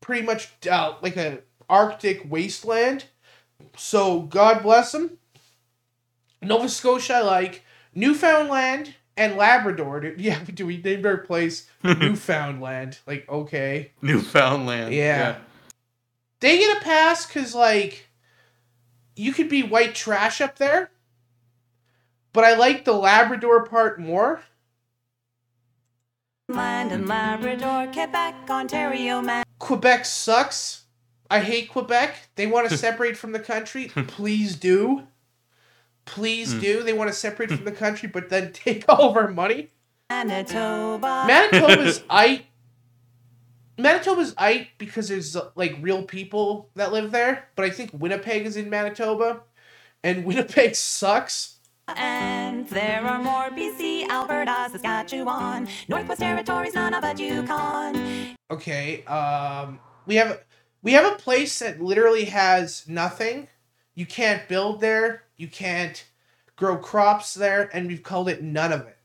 [0.00, 3.04] pretty much uh, like a Arctic wasteland.
[3.76, 5.18] So God bless them.
[6.42, 7.64] Nova Scotia, I like
[7.94, 10.00] Newfoundland and Labrador.
[10.00, 10.20] Dude.
[10.20, 12.98] Yeah, do we named our place Newfoundland?
[13.06, 14.94] Like okay, Newfoundland.
[14.94, 15.36] Yeah.
[16.40, 18.08] they get a pass because like
[19.14, 20.90] you could be white trash up there.
[22.32, 24.42] But I like the Labrador part more.
[26.48, 29.42] Land and Labrador, Quebec, Ontario, Man.
[29.58, 30.85] Quebec sucks.
[31.30, 32.16] I hate Quebec.
[32.36, 33.88] They want to separate from the country.
[33.88, 35.04] Please do.
[36.04, 36.82] Please do.
[36.82, 39.70] They want to separate from the country, but then take all of our money.
[40.08, 41.24] Manitoba.
[41.26, 42.46] Manitoba's I.
[43.78, 48.56] Manitoba's I because there's like real people that live there, but I think Winnipeg is
[48.56, 49.42] in Manitoba,
[50.02, 51.56] and Winnipeg sucks.
[51.88, 58.36] And there are more BC, Alberta, Saskatchewan, Northwest Territories, none of Nunavut, Yukon.
[58.50, 60.40] Okay, um, we have
[60.86, 63.48] we have a place that literally has nothing.
[63.96, 65.24] You can't build there.
[65.36, 66.04] You can't
[66.54, 68.96] grow crops there, and we've called it none of it.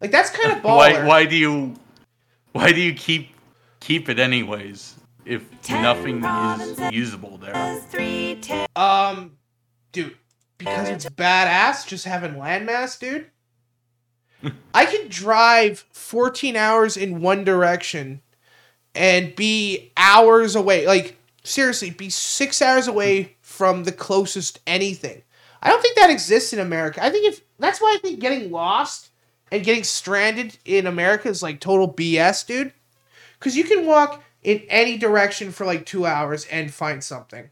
[0.00, 0.76] Like that's kind of baller.
[0.76, 1.74] Why why do you
[2.52, 3.34] why do you keep
[3.80, 4.94] keep it anyways
[5.26, 7.82] if Ten nothing is usable there?
[7.90, 8.40] Three
[8.74, 9.36] Um,
[9.92, 10.16] dude,
[10.56, 13.26] because it's badass just having landmass, dude.
[14.74, 18.22] I could drive 14 hours in one direction
[18.94, 20.86] and be hours away.
[20.86, 25.22] Like, seriously, be six hours away from the closest anything.
[25.62, 27.02] I don't think that exists in America.
[27.02, 29.08] I think if that's why I think getting lost
[29.50, 32.72] and getting stranded in America is like total BS, dude.
[33.38, 37.50] Because you can walk in any direction for like two hours and find something.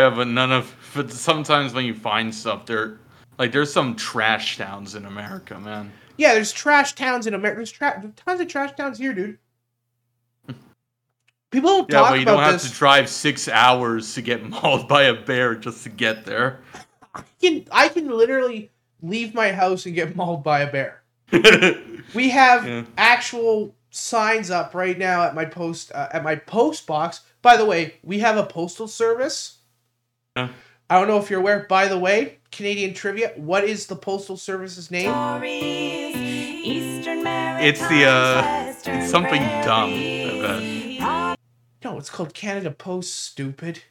[0.00, 2.98] Yeah, but none of but sometimes when you find stuff there
[3.38, 5.92] like there's some trash towns in America, man.
[6.16, 7.58] Yeah, there's trash towns in America.
[7.58, 9.38] There's tra- there's tons of trash towns here, dude.
[11.50, 12.70] People don't Yeah, talk but you don't have this.
[12.70, 16.60] to drive six hours to get mauled by a bear just to get there.
[17.14, 18.70] I can I can literally
[19.02, 21.02] leave my house and get mauled by a bear.
[22.14, 22.84] We have Yeah.
[22.96, 27.22] actual signs up right now at my post uh, at my post box.
[27.42, 29.58] By the way, we have a postal service.
[30.36, 30.50] Yeah.
[30.88, 31.66] I don't know if you're aware.
[31.68, 33.32] By the way, Canadian trivia.
[33.34, 35.10] What is the postal service's name?
[35.12, 36.05] Territories, Eastern Maritimes,
[37.58, 41.00] It's the, uh, it's something dumb, Prairies,
[41.84, 43.14] No, it's called Canada Post.
[43.14, 43.82] Stupid.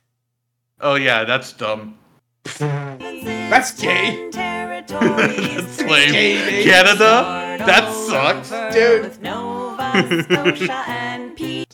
[0.80, 1.98] oh yeah, that's dumb.
[2.60, 4.30] That's gay.
[4.32, 6.12] That's lame.
[6.12, 6.64] Gay.
[6.64, 7.58] Canada?
[7.66, 8.50] That sucks.
[8.74, 9.02] Dude.
[9.04, 11.66] With Nova Scotia and PEI,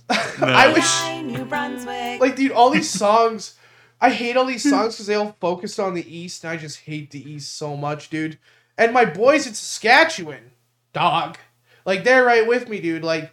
[0.41, 2.19] I wish.
[2.19, 3.55] Like dude all these songs
[3.99, 6.81] i hate all these songs because they all focus on the east and i just
[6.81, 8.37] hate the east so much dude
[8.77, 10.51] and my boys in saskatchewan
[10.93, 11.37] dog
[11.85, 13.31] like they're right with me dude like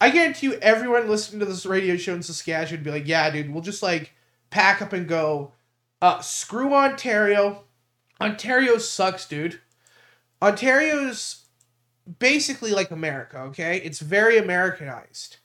[0.00, 3.30] i guarantee you everyone listening to this radio show in saskatchewan would be like yeah
[3.30, 4.12] dude we'll just like
[4.50, 5.52] pack up and go
[6.02, 7.64] uh screw ontario
[8.20, 9.60] ontario sucks dude
[10.40, 11.44] ontario's
[12.18, 15.38] basically like america okay it's very americanized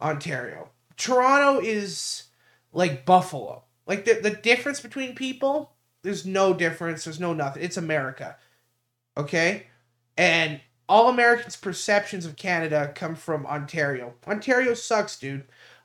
[0.00, 0.70] Ontario.
[0.96, 2.24] Toronto is
[2.72, 3.64] like Buffalo.
[3.86, 5.72] Like the the difference between people,
[6.02, 7.04] there's no difference.
[7.04, 7.62] There's no nothing.
[7.62, 8.36] It's America.
[9.16, 9.66] Okay?
[10.16, 14.14] And all Americans' perceptions of Canada come from Ontario.
[14.26, 15.44] Ontario sucks, dude.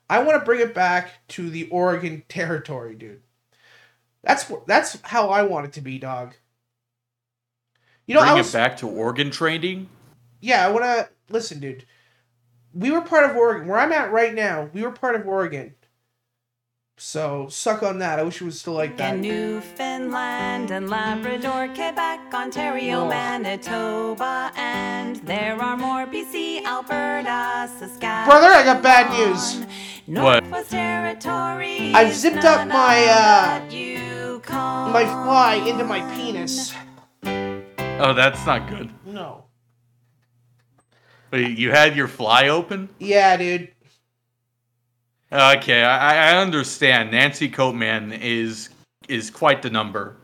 [0.09, 3.21] I want to bring it back to the Oregon territory, dude.
[4.23, 6.35] That's that's how I want it to be, dog.
[8.07, 9.89] You know, bring I was it back to Oregon trading.
[10.41, 10.65] yeah.
[10.65, 11.85] I want to listen, dude.
[12.73, 13.67] We were part of Oregon.
[13.67, 15.75] Where I'm at right now, we were part of Oregon.
[16.97, 18.19] So suck on that.
[18.19, 19.15] I wish it was still like that.
[19.15, 23.09] In Newfoundland and Labrador, Quebec, Ontario, Oh.
[23.09, 28.25] Manitoba, and there are more BC, Alberta, Saskatchewan.
[28.29, 29.65] Brother, I got bad news.
[30.05, 30.43] What?
[30.43, 31.95] Northwest Territories.
[31.95, 36.73] I've zipped up my, uh, what My fly into my penis.
[37.25, 38.91] Oh, that's not good.
[39.05, 39.45] No.
[41.31, 42.89] Wait, you had your fly open?
[42.99, 43.72] Yeah, dude.
[45.33, 47.09] Okay, I, I understand.
[47.09, 48.69] Nancy Coatman is
[49.09, 50.17] is quite the number.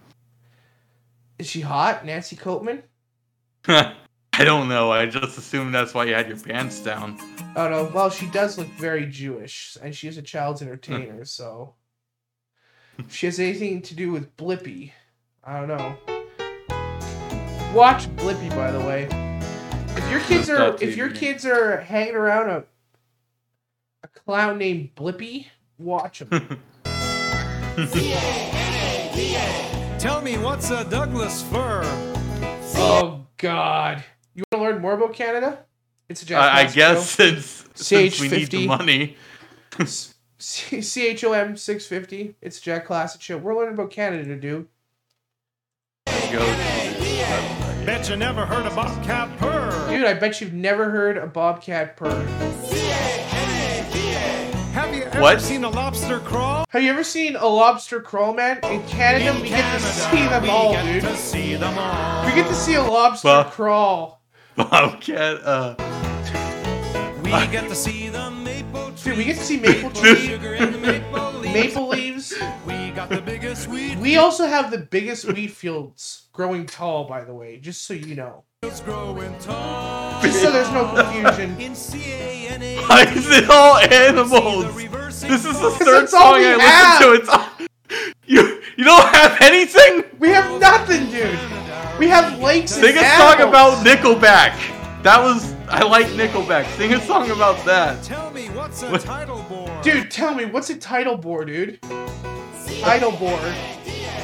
[1.39, 2.84] Is she hot, Nancy Coatman?
[3.68, 3.95] I
[4.38, 4.91] don't know.
[4.91, 7.18] I just assumed that's why you had your pants down.
[7.55, 7.91] Oh no.
[7.91, 11.18] Well, she does look very Jewish, and she is a child's entertainer.
[11.18, 11.24] Hmm.
[11.24, 11.74] so,
[12.99, 14.91] if she has anything to do with Blippi,
[15.43, 15.97] I don't know.
[17.74, 19.07] Watch Blippi, by the way.
[19.97, 22.64] If your kids are if your kids are hanging around a
[24.04, 25.47] a clown named Blippi,
[25.78, 26.30] watch him.
[30.00, 31.82] Tell me what's a Douglas fir?
[32.76, 34.04] oh God!
[34.34, 35.66] You want to learn more about Canada?
[36.08, 39.18] It's a Jack I, I guess since since we need the money.
[40.39, 42.36] CHOM 650.
[42.41, 43.38] It's Jack Klassen show.
[43.38, 44.68] We're learning about Canada, dude.
[46.32, 46.39] Go.
[47.86, 49.89] Bet you never heard a Bobcat Purr.
[49.89, 52.26] Dude, I bet you've never heard a bobcat purr.
[55.12, 55.41] Ever What?
[55.41, 56.66] seen a lobster crawl?
[56.70, 58.60] Have you ever seen a lobster crawl, man?
[58.64, 61.01] In Canada, we get to see them all, we dude.
[61.01, 62.26] get to see them all.
[62.26, 64.22] We get to see a lobster Well- crawl.
[64.55, 65.41] Bobcat.
[65.43, 65.76] Uh,
[67.24, 69.41] We get to see the maple Dude, we get to trees.
[69.41, 71.53] see maple trees, Sugar and the maple leaves.
[71.53, 72.34] maple leaves.
[72.68, 77.24] We got the biggest weed We also have the biggest wheat fields growing tall, by
[77.24, 78.43] the way, just so you know.
[78.62, 80.22] Fields growing tall.
[80.22, 81.57] Just so there's no confusion.
[81.62, 82.76] In C-A-N-A.
[82.88, 84.76] why is it all animals?
[85.22, 86.99] This is the third that's all song we I have.
[87.10, 87.68] listened to.
[87.93, 88.62] It's you.
[88.76, 90.03] You don't have anything.
[90.20, 91.39] We have nothing, dude.
[91.99, 93.49] We have lakes and Sing a song animals.
[93.82, 95.03] about Nickelback.
[95.03, 96.66] That was I like Nickelback.
[96.76, 98.03] Sing a song about that.
[98.03, 98.99] Tell me what's a What?
[98.99, 99.82] tidal bore?
[99.84, 101.82] Dude, tell me, what's a tidal bore, dude?
[102.82, 103.39] Tidal bore.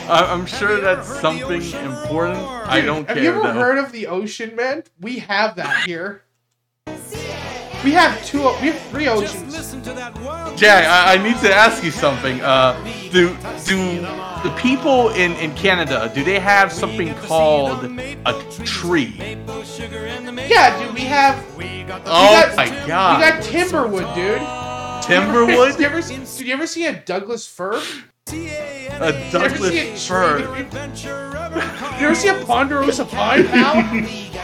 [0.09, 2.37] I, I'm sure that's something important.
[2.39, 2.63] roar?
[2.65, 3.53] I don't Have care Have you ever though.
[3.59, 4.83] heard of the ocean, man?
[5.01, 6.21] We have that here.
[7.83, 8.39] We have two.
[8.39, 9.53] We have three oceans.
[9.53, 12.41] listen to that wild Jack, I, I need to ask you something.
[12.41, 12.73] Uh,
[13.11, 13.29] do
[13.65, 14.01] do
[14.43, 17.83] the people in, in Canada do they have something called
[18.25, 18.33] a
[18.63, 19.13] tree?
[19.19, 20.95] maple sugar and the maple Yeah, dude.
[20.95, 21.55] We have.
[21.55, 24.41] We got the Oh got- my We got Timberwood, dude.
[25.05, 27.83] Timberwood, did you ever see a Douglas Did you ever see a Douglas fir.
[28.25, 28.49] Dude?
[30.57, 33.75] adventure ever Did you ever see a ponderosa pine, pal?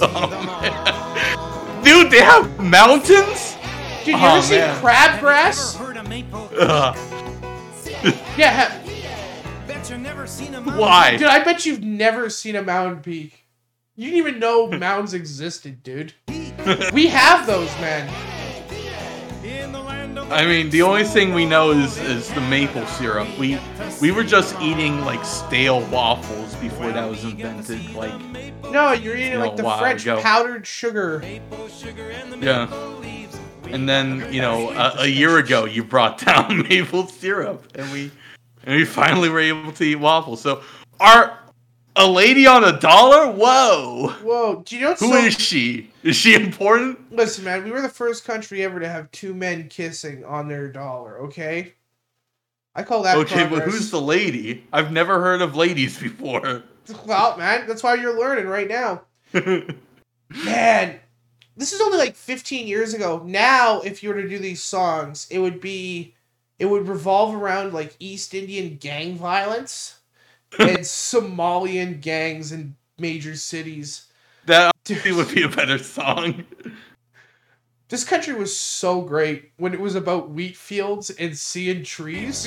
[0.00, 1.84] Oh, man.
[1.84, 3.56] Dude, they have mountains.
[4.04, 4.76] Did you Oh, ever see man.
[4.82, 5.76] crabgrass?
[5.76, 6.50] heard a maple?
[6.58, 6.96] Ugh.
[8.36, 8.68] Yeah.
[8.68, 8.80] ha-
[9.66, 10.76] Bet you never seen a mountain.
[10.78, 11.16] Why?
[11.16, 13.46] Dude, I bet you've never seen a mountain peak.
[13.96, 16.12] You didn't even know mountains existed, dude.
[16.94, 18.08] We have those, man.
[20.34, 23.28] I mean, the only thing we know is is the maple syrup.
[23.38, 23.58] We
[24.00, 27.94] we were just eating like stale waffles before that was invented.
[27.94, 28.12] Like,
[28.70, 30.20] No, you're eating No, like the French ago.
[30.20, 31.18] powdered sugar.
[31.20, 32.68] and yeah.
[33.70, 38.10] And then you know, a, a year ago, you brought down maple syrup, and we
[38.64, 40.40] and we finally were able to eat waffles.
[40.40, 40.62] So,
[40.98, 41.38] are
[41.96, 43.30] a lady on a dollar?
[43.30, 44.08] Whoa!
[44.22, 45.18] Whoa, do you know what's Who so...
[45.18, 45.90] is she?
[46.02, 47.12] Is she important?
[47.12, 50.68] Listen, man, we were the first country ever to have two men kissing on their
[50.68, 51.74] dollar, okay?
[52.74, 54.66] I call that Okay, but who's the lady?
[54.72, 56.62] I've never heard of ladies before.
[57.06, 59.04] Well, man, that's why you're learning right now.
[59.32, 61.00] Man,
[61.56, 63.22] this is only like 15 years ago.
[63.24, 66.14] Now, if you were to do these songs, it would be,
[66.58, 69.93] it would revolve around like East Indian gang violence
[70.58, 74.06] and Somalian gangs in major cities.
[74.46, 76.44] that would be a better song.
[77.88, 82.46] This country was so great when it was about wheat fields and seeing trees.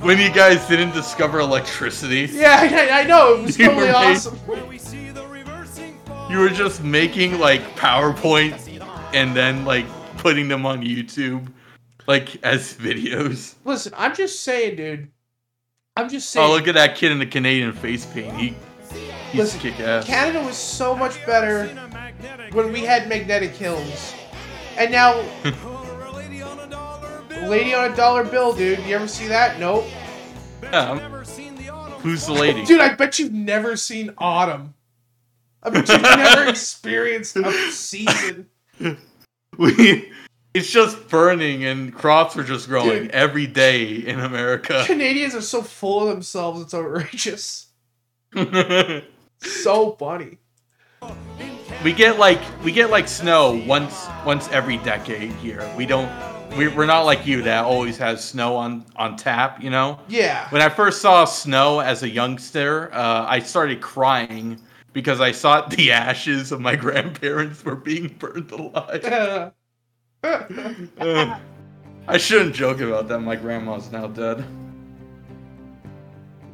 [0.00, 3.34] When you guys didn't discover electricity, Yeah, I, I know.
[3.34, 4.36] It was You totally made- awesome.
[4.38, 6.30] Where we see the reversing fall.
[6.30, 8.80] you were just making like PowerPoint
[9.14, 11.52] and then like putting them on YouTube,
[12.06, 13.54] like as videos.
[13.64, 15.10] Listen, I'm just saying, dude.
[15.98, 16.50] I'm just oh, saying.
[16.50, 18.36] Oh, look at that kid in the Canadian face paint.
[18.36, 18.54] He,
[19.32, 20.04] he's Listen, kick ass.
[20.04, 21.66] Canada was so much better
[22.52, 24.14] when we had magnetic hills.
[24.76, 25.16] And now,
[26.14, 27.48] Lady on a dollar bill.
[27.48, 28.78] Lady on a Dollar Bill, dude.
[28.86, 29.58] You ever see that?
[29.58, 29.86] Nope.
[30.62, 32.00] Yeah, Never seen the autumn.
[32.00, 32.64] who's the lady?
[32.64, 34.74] Dude, I bet you've never seen Autumn.
[35.64, 38.48] I bet you've never experienced a season.
[39.56, 40.12] We,
[40.54, 43.10] it's just burning and crops are just growing Dude.
[43.10, 44.82] every day in America.
[44.86, 47.66] Canadians are so full of themselves, it's outrageous.
[49.40, 50.38] So funny.
[51.84, 55.68] we get like we get like snow once once every decade here.
[55.76, 56.10] We don't
[56.56, 59.62] we, we're not like you that always has snow on on tap.
[59.62, 60.00] You know.
[60.08, 60.48] Yeah.
[60.50, 64.60] When I first saw snow as a youngster, uh, I started crying
[64.92, 69.52] because I saw the ashes of my grandparents were being burned alive.
[70.22, 71.38] Uh,
[72.08, 73.20] I shouldn't joke about that.
[73.20, 74.44] My grandma's now dead.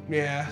[0.09, 0.49] yeah.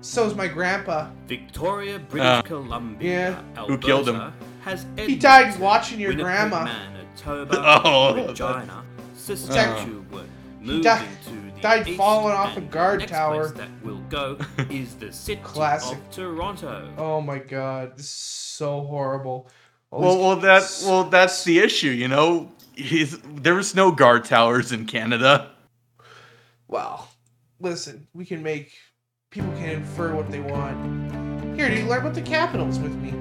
[0.00, 1.10] So's my grandpa.
[1.28, 3.64] Victoria, British Uh, Columbia, yeah.
[3.66, 4.16] Who killed him?
[4.16, 6.64] Alberta Has He died watching your Winnipeg, grandma.
[6.64, 8.82] Manitoba, Oh, Regina,
[9.14, 10.28] Saskatchewan.
[10.60, 13.50] Moving died- to the died falling off a guard next tower.
[13.50, 14.38] place that will go
[14.70, 15.96] is the city Classic.
[15.98, 16.92] of Toronto.
[16.98, 19.48] Oh my god, this is so horrible.
[19.92, 21.90] All Well, well, that well, that's the issue.
[21.90, 25.50] You know, He's, there was no guard towers in Canada.
[26.68, 27.08] Well,
[27.60, 28.72] listen, we can make
[29.30, 31.54] people can infer what they want.
[31.54, 33.12] Here, dude, learn about the capitals with me.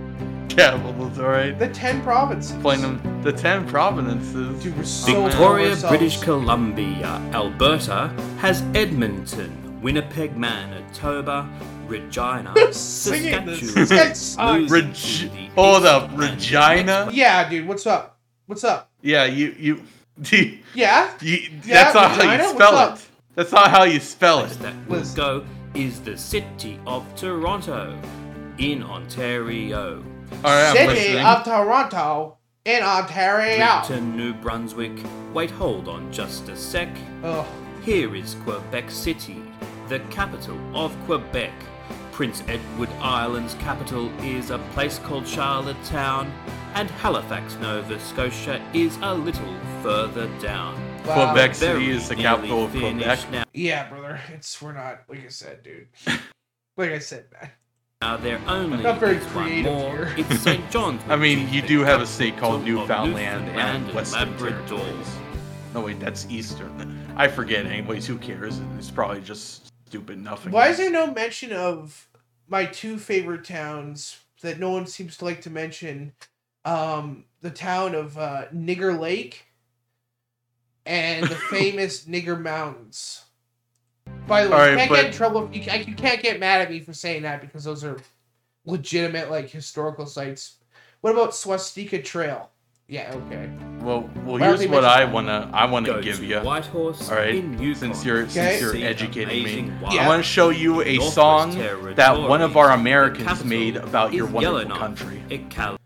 [0.47, 1.57] Capitals, all right.
[1.57, 2.61] The ten provinces.
[2.61, 4.63] Playing them the ten provinces.
[4.63, 5.75] Dude, we're so Victoria.
[5.89, 8.07] British Columbia, Alberta
[8.39, 11.49] has Edmonton, Winnipeg, Manitoba,
[11.91, 13.73] Regina, Singing this.
[13.73, 13.75] Saskatchewan.
[13.75, 14.71] This guy uh, sucks.
[14.71, 14.93] moving Reg-
[15.31, 17.09] the hold oh, up, Regina.
[17.11, 18.17] Yeah, dude, what's up?
[18.47, 18.89] What's up?
[19.01, 19.81] Yeah, you you.
[20.31, 21.11] you, Yeah?
[21.21, 22.33] you Yeah, that's not how Regina?
[22.33, 22.95] you What's spell up?
[22.97, 23.07] it.
[23.35, 24.49] That's not how you spell it.
[24.59, 27.97] that will go is the city of Toronto
[28.57, 30.03] in Ontario.
[30.43, 31.25] All right, I'm City listening.
[31.25, 33.57] of Toronto in Ontario.
[33.57, 34.91] Bridgeton, New Brunswick.
[35.33, 36.89] Wait, hold on just a sec.
[37.23, 37.45] Ugh.
[37.83, 39.41] Here is Quebec City,
[39.87, 41.51] the capital of Quebec.
[42.21, 46.31] Prince Edward Island's capital is a place called Charlottetown,
[46.75, 50.75] and Halifax, Nova Scotia is a little further down.
[51.03, 51.31] Wow.
[51.31, 53.31] Quebec City is the capital of Quebec.
[53.31, 54.21] Now, Yeah, brother.
[54.31, 55.87] It's we're not like I said, dude.
[56.77, 57.49] like I said, man.
[58.03, 60.05] now there only Not very is one more.
[60.05, 60.13] here.
[60.17, 60.69] It's St.
[60.69, 61.01] John's.
[61.09, 64.85] I mean, you do have a state called Newfoundland Newfoundland and Western Labrador.
[65.73, 67.03] No, wait, that's Eastern.
[67.15, 67.65] I forget.
[67.65, 68.61] Anyways, who cares?
[68.77, 70.51] It's probably just stupid nothing.
[70.51, 72.07] Why is there no mention of
[72.51, 76.11] my two favorite towns that no one seems to like to mention?
[76.65, 79.45] Um, the town of uh, Nigger Lake
[80.85, 83.23] and the famous Nigger Mountains.
[84.27, 85.49] By the way, All you right, can't but- get in trouble.
[85.51, 87.97] You, you can't get mad at me for saying that because those are
[88.65, 90.57] legitimate, like historical sites.
[90.99, 92.49] What about Swastika Trail?
[92.91, 93.49] Yeah, okay.
[93.79, 94.83] Well, well, Why here's what?
[94.83, 96.39] I wanna I wanna Go give to you.
[96.41, 97.75] Whitehorse All right, in Yukon.
[97.75, 98.29] since you're Okay.
[98.31, 100.03] since you're See educating me, amazing Yeah.
[100.03, 101.57] I want to show you a Northwest song
[101.95, 102.81] that one of our Territories.
[102.81, 104.77] Americans capital made about your is wonderful Yellowknife.
[104.99, 105.23] country.
[105.29, 105.77] Iqaluit,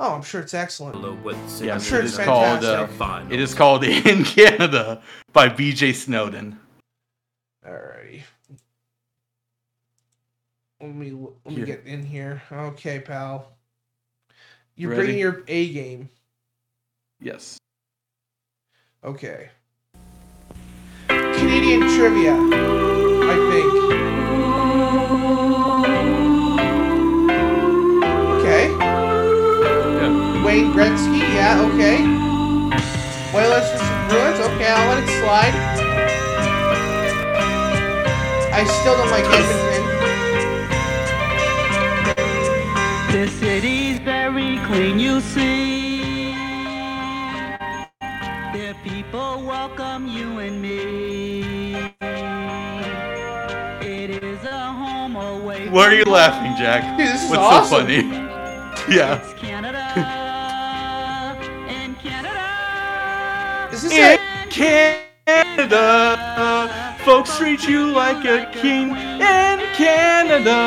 [0.00, 0.96] Oh, I'm sure it's excellent.
[1.24, 2.64] Yes, I'm sure it it's is called.
[2.64, 3.32] Uh, fantastic.
[3.32, 5.00] it is called "In Canada"
[5.32, 5.92] by B.J.
[5.92, 6.58] Snowden.
[7.64, 8.22] Alrighty.
[10.80, 11.66] Let me let me Here.
[11.66, 12.42] get in here.
[12.50, 13.52] Okay, pal.
[14.74, 15.02] You're Ready?
[15.02, 16.08] bringing your A game.
[17.20, 17.58] Yes.
[19.02, 19.50] Okay.
[21.08, 22.34] Canadian trivia.
[22.34, 23.72] I think.
[28.38, 28.70] Okay.
[29.98, 30.44] Yeah.
[30.44, 31.18] Wayne Gretzky.
[31.34, 31.66] Yeah.
[31.72, 31.96] Okay.
[33.34, 34.38] Whalers versus Bruins.
[34.38, 35.54] Okay, I'll let it slide.
[38.54, 39.84] I still don't like Edmonton.
[43.12, 45.87] The city's very clean, you see.
[48.88, 51.74] People welcome you and me.
[53.82, 55.68] It is a home away.
[55.68, 56.96] Why are you from laughing, Jack?
[56.96, 57.86] This is What's awesome.
[57.86, 58.24] so funny?
[58.88, 59.20] Yeah.
[59.20, 59.84] It's Canada.
[61.68, 63.68] In Canada.
[63.74, 65.84] Is this In a, Canada,
[67.04, 68.90] folks treat you like a king.
[68.96, 70.60] In Canada,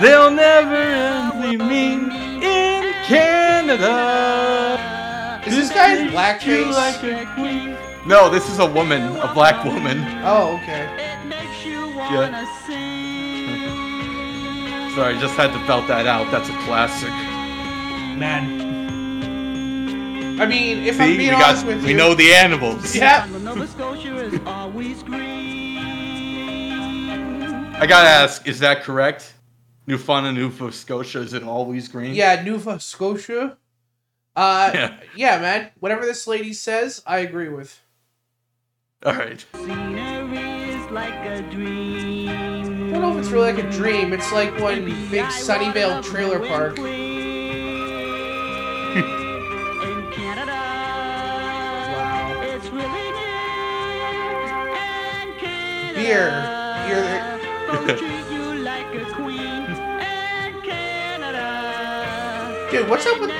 [0.00, 2.10] they'll never end mean.
[2.42, 4.78] In Canada,
[5.92, 6.74] is this guy in treat you blackface?
[6.74, 7.76] like a queen.
[8.06, 9.98] No, this is a woman, a black woman.
[10.24, 10.88] Oh, okay.
[10.98, 13.80] It makes you wanna sing.
[14.94, 16.30] Sorry, just had to belt that out.
[16.30, 17.10] That's a classic.
[18.18, 18.68] Man.
[20.40, 22.94] I mean, if See, I'm we being got, honest with we you, know the animals.
[23.00, 23.26] Yeah.
[23.42, 25.78] Nova Scotia is always green.
[27.74, 29.34] I gotta ask, is that correct?
[29.86, 32.14] Newfoundland, Nova Scotia, is it always green?
[32.14, 33.56] Yeah, Nova Scotia.
[34.40, 34.96] Uh, Yeah.
[35.14, 35.38] yeah.
[35.40, 35.70] man.
[35.80, 37.78] Whatever this lady says, I agree with.
[39.04, 39.44] All right.
[39.54, 42.90] Scenery is like a dream.
[42.90, 44.12] don't know if it's really like a dream.
[44.14, 46.78] It's like one big Sunnyvale trailer park.
[46.78, 46.86] In
[50.12, 50.60] Canada,
[52.54, 54.74] it's really near.
[54.76, 56.28] And Canada, Beer.
[56.86, 57.38] Beer.
[57.68, 59.62] folks treat you like a queen.
[60.00, 61.46] And Canada,
[62.70, 63.30] Dude, what's up with?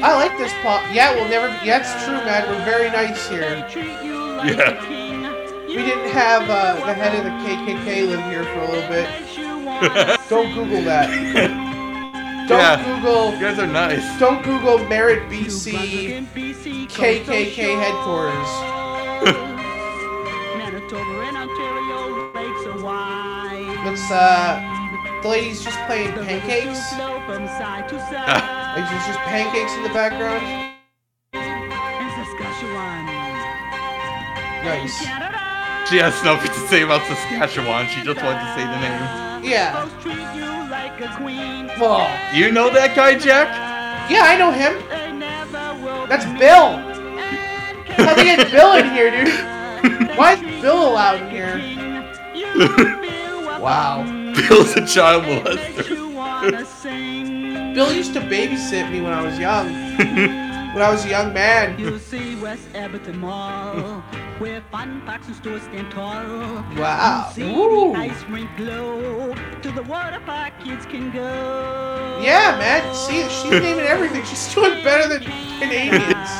[0.00, 0.82] I like this pop.
[0.92, 1.48] Yeah, we'll never.
[1.64, 2.48] Yeah, it's true, man.
[2.48, 3.66] We're very nice here.
[3.68, 4.80] Treat you Yeah.
[5.66, 9.08] We didn't have uh, the head of the KKK live here for a little bit.
[10.28, 11.10] Don't Google that.
[12.48, 12.82] Don't Yeah.
[12.84, 13.32] Google.
[13.34, 14.18] You guys are nice.
[14.20, 16.26] Don't Google Merritt, BC
[16.88, 18.50] KKK headquarters.
[20.56, 23.80] Manitoba and Ontario lakes are wide.
[23.84, 24.77] Let's uh,
[25.22, 26.94] the lady's just playing pancakes.
[26.94, 28.76] Flow from side to Like side.
[28.76, 30.74] there's just pancakes in the background.
[34.64, 34.98] Nice.
[35.88, 37.86] She has nothing to say about Saskatchewan.
[37.88, 39.44] She just wanted to say the name.
[39.44, 39.86] Yeah.
[39.86, 41.68] Folks you like a queen.
[41.80, 43.48] Well, You know that guy, Jack?
[44.10, 44.74] yeah, I know him.
[44.90, 46.76] They never will That's Bill.
[48.04, 50.16] How they get Bill in here, dude?
[50.18, 51.56] Why is Bill allowed in here?
[53.58, 54.04] Wow.
[54.46, 55.88] Bill's a child molester.
[57.74, 59.66] Bill used to babysit me when I was young.
[60.74, 61.78] when I was a young man.
[61.78, 64.00] You'll see West Edmonton Mall,
[64.38, 66.24] where fun parks and stores stand tall.
[66.76, 67.32] Wow.
[67.36, 67.92] You'll see Ooh.
[67.92, 72.20] the ice rink glow, to the water park kids can go.
[72.22, 72.94] Yeah, man.
[72.94, 74.24] See, she's naming everything.
[74.24, 75.22] She's doing better than
[75.58, 76.30] Canadians.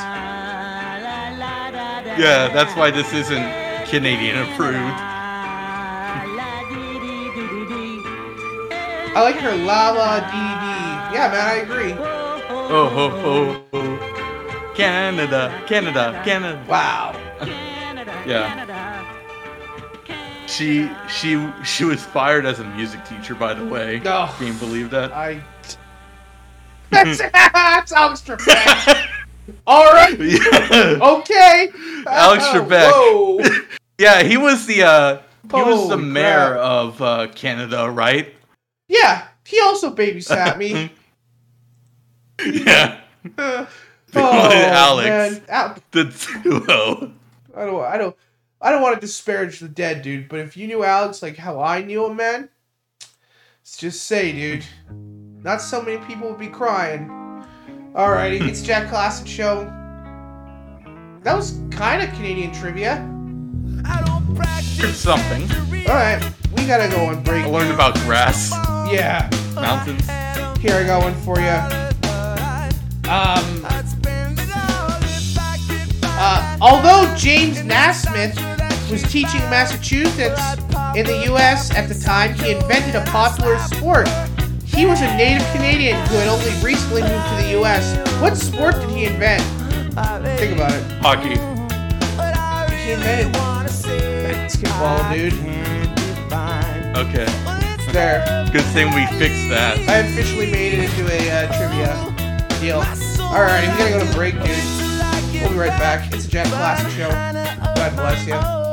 [2.18, 5.17] Yeah, that's why this isn't Canadian approved.
[9.18, 11.16] I like her la la dee dee.
[11.16, 11.92] Yeah, man, I agree.
[12.48, 14.74] Oh, ho, ho, ho.
[14.76, 16.64] Canada, Canada, Canada.
[16.68, 17.16] Wow.
[18.24, 19.04] Yeah.
[20.46, 23.98] She she she was fired as a music teacher, by the way.
[24.04, 24.30] No.
[24.38, 25.10] Can you believe that?
[25.10, 25.42] I.
[26.90, 29.08] That's, that's Alex Trebek.
[29.66, 30.16] All right.
[30.16, 30.98] Yeah.
[31.02, 31.70] Okay.
[32.06, 32.92] Alex Uh, Trebek.
[32.92, 33.40] Whoa.
[33.98, 35.18] Yeah, he was the uh
[35.50, 36.60] he was the mayor crap.
[36.60, 38.32] of uh, Canada, right?
[38.88, 40.90] Yeah, he also babysat me.
[42.44, 43.00] Yeah.
[43.36, 43.66] Uh,
[44.14, 45.40] Oh, Alex.
[45.50, 46.04] Al- The
[46.42, 47.12] duo.
[47.54, 47.84] I don't.
[47.84, 48.16] I don't.
[48.60, 50.28] I don't want to disparage the dead, dude.
[50.30, 52.48] But if you knew Alex like how I knew him, man,
[53.60, 54.64] let's just say, dude,
[55.42, 57.08] not so many people would be crying.
[57.94, 59.64] Alrighty, it's Jack Klassen Show.
[61.22, 62.96] That was kind of Canadian trivia.
[64.94, 65.42] Something.
[65.88, 67.44] All right, we gotta go on break.
[67.44, 68.52] I learned about grass,
[68.90, 70.06] Yeah, mountains.
[70.60, 71.58] here I got one for you.
[73.10, 73.64] Um,
[76.20, 78.36] uh, although James Naismith
[78.90, 80.40] was teaching Massachusetts
[80.96, 81.70] in the U.S.
[81.74, 84.08] at the time, he invented a popular sport.
[84.64, 87.96] He was a native Canadian who had only recently moved to the U.S.
[88.20, 89.42] What sport did he invent?
[90.38, 90.82] Think about it.
[91.02, 91.36] Hockey.
[92.84, 95.34] He invented basketball, dude.
[96.96, 97.57] Okay.
[97.92, 98.48] There.
[98.52, 99.78] Good thing we fixed that.
[99.88, 102.78] I officially made it into a uh, trivia deal.
[103.24, 105.42] Alright, we gotta go to break, dude.
[105.42, 106.12] We'll be right back.
[106.12, 107.10] It's a Jack Klassen Show.
[107.74, 108.67] God bless you.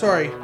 [0.00, 0.39] Sorry.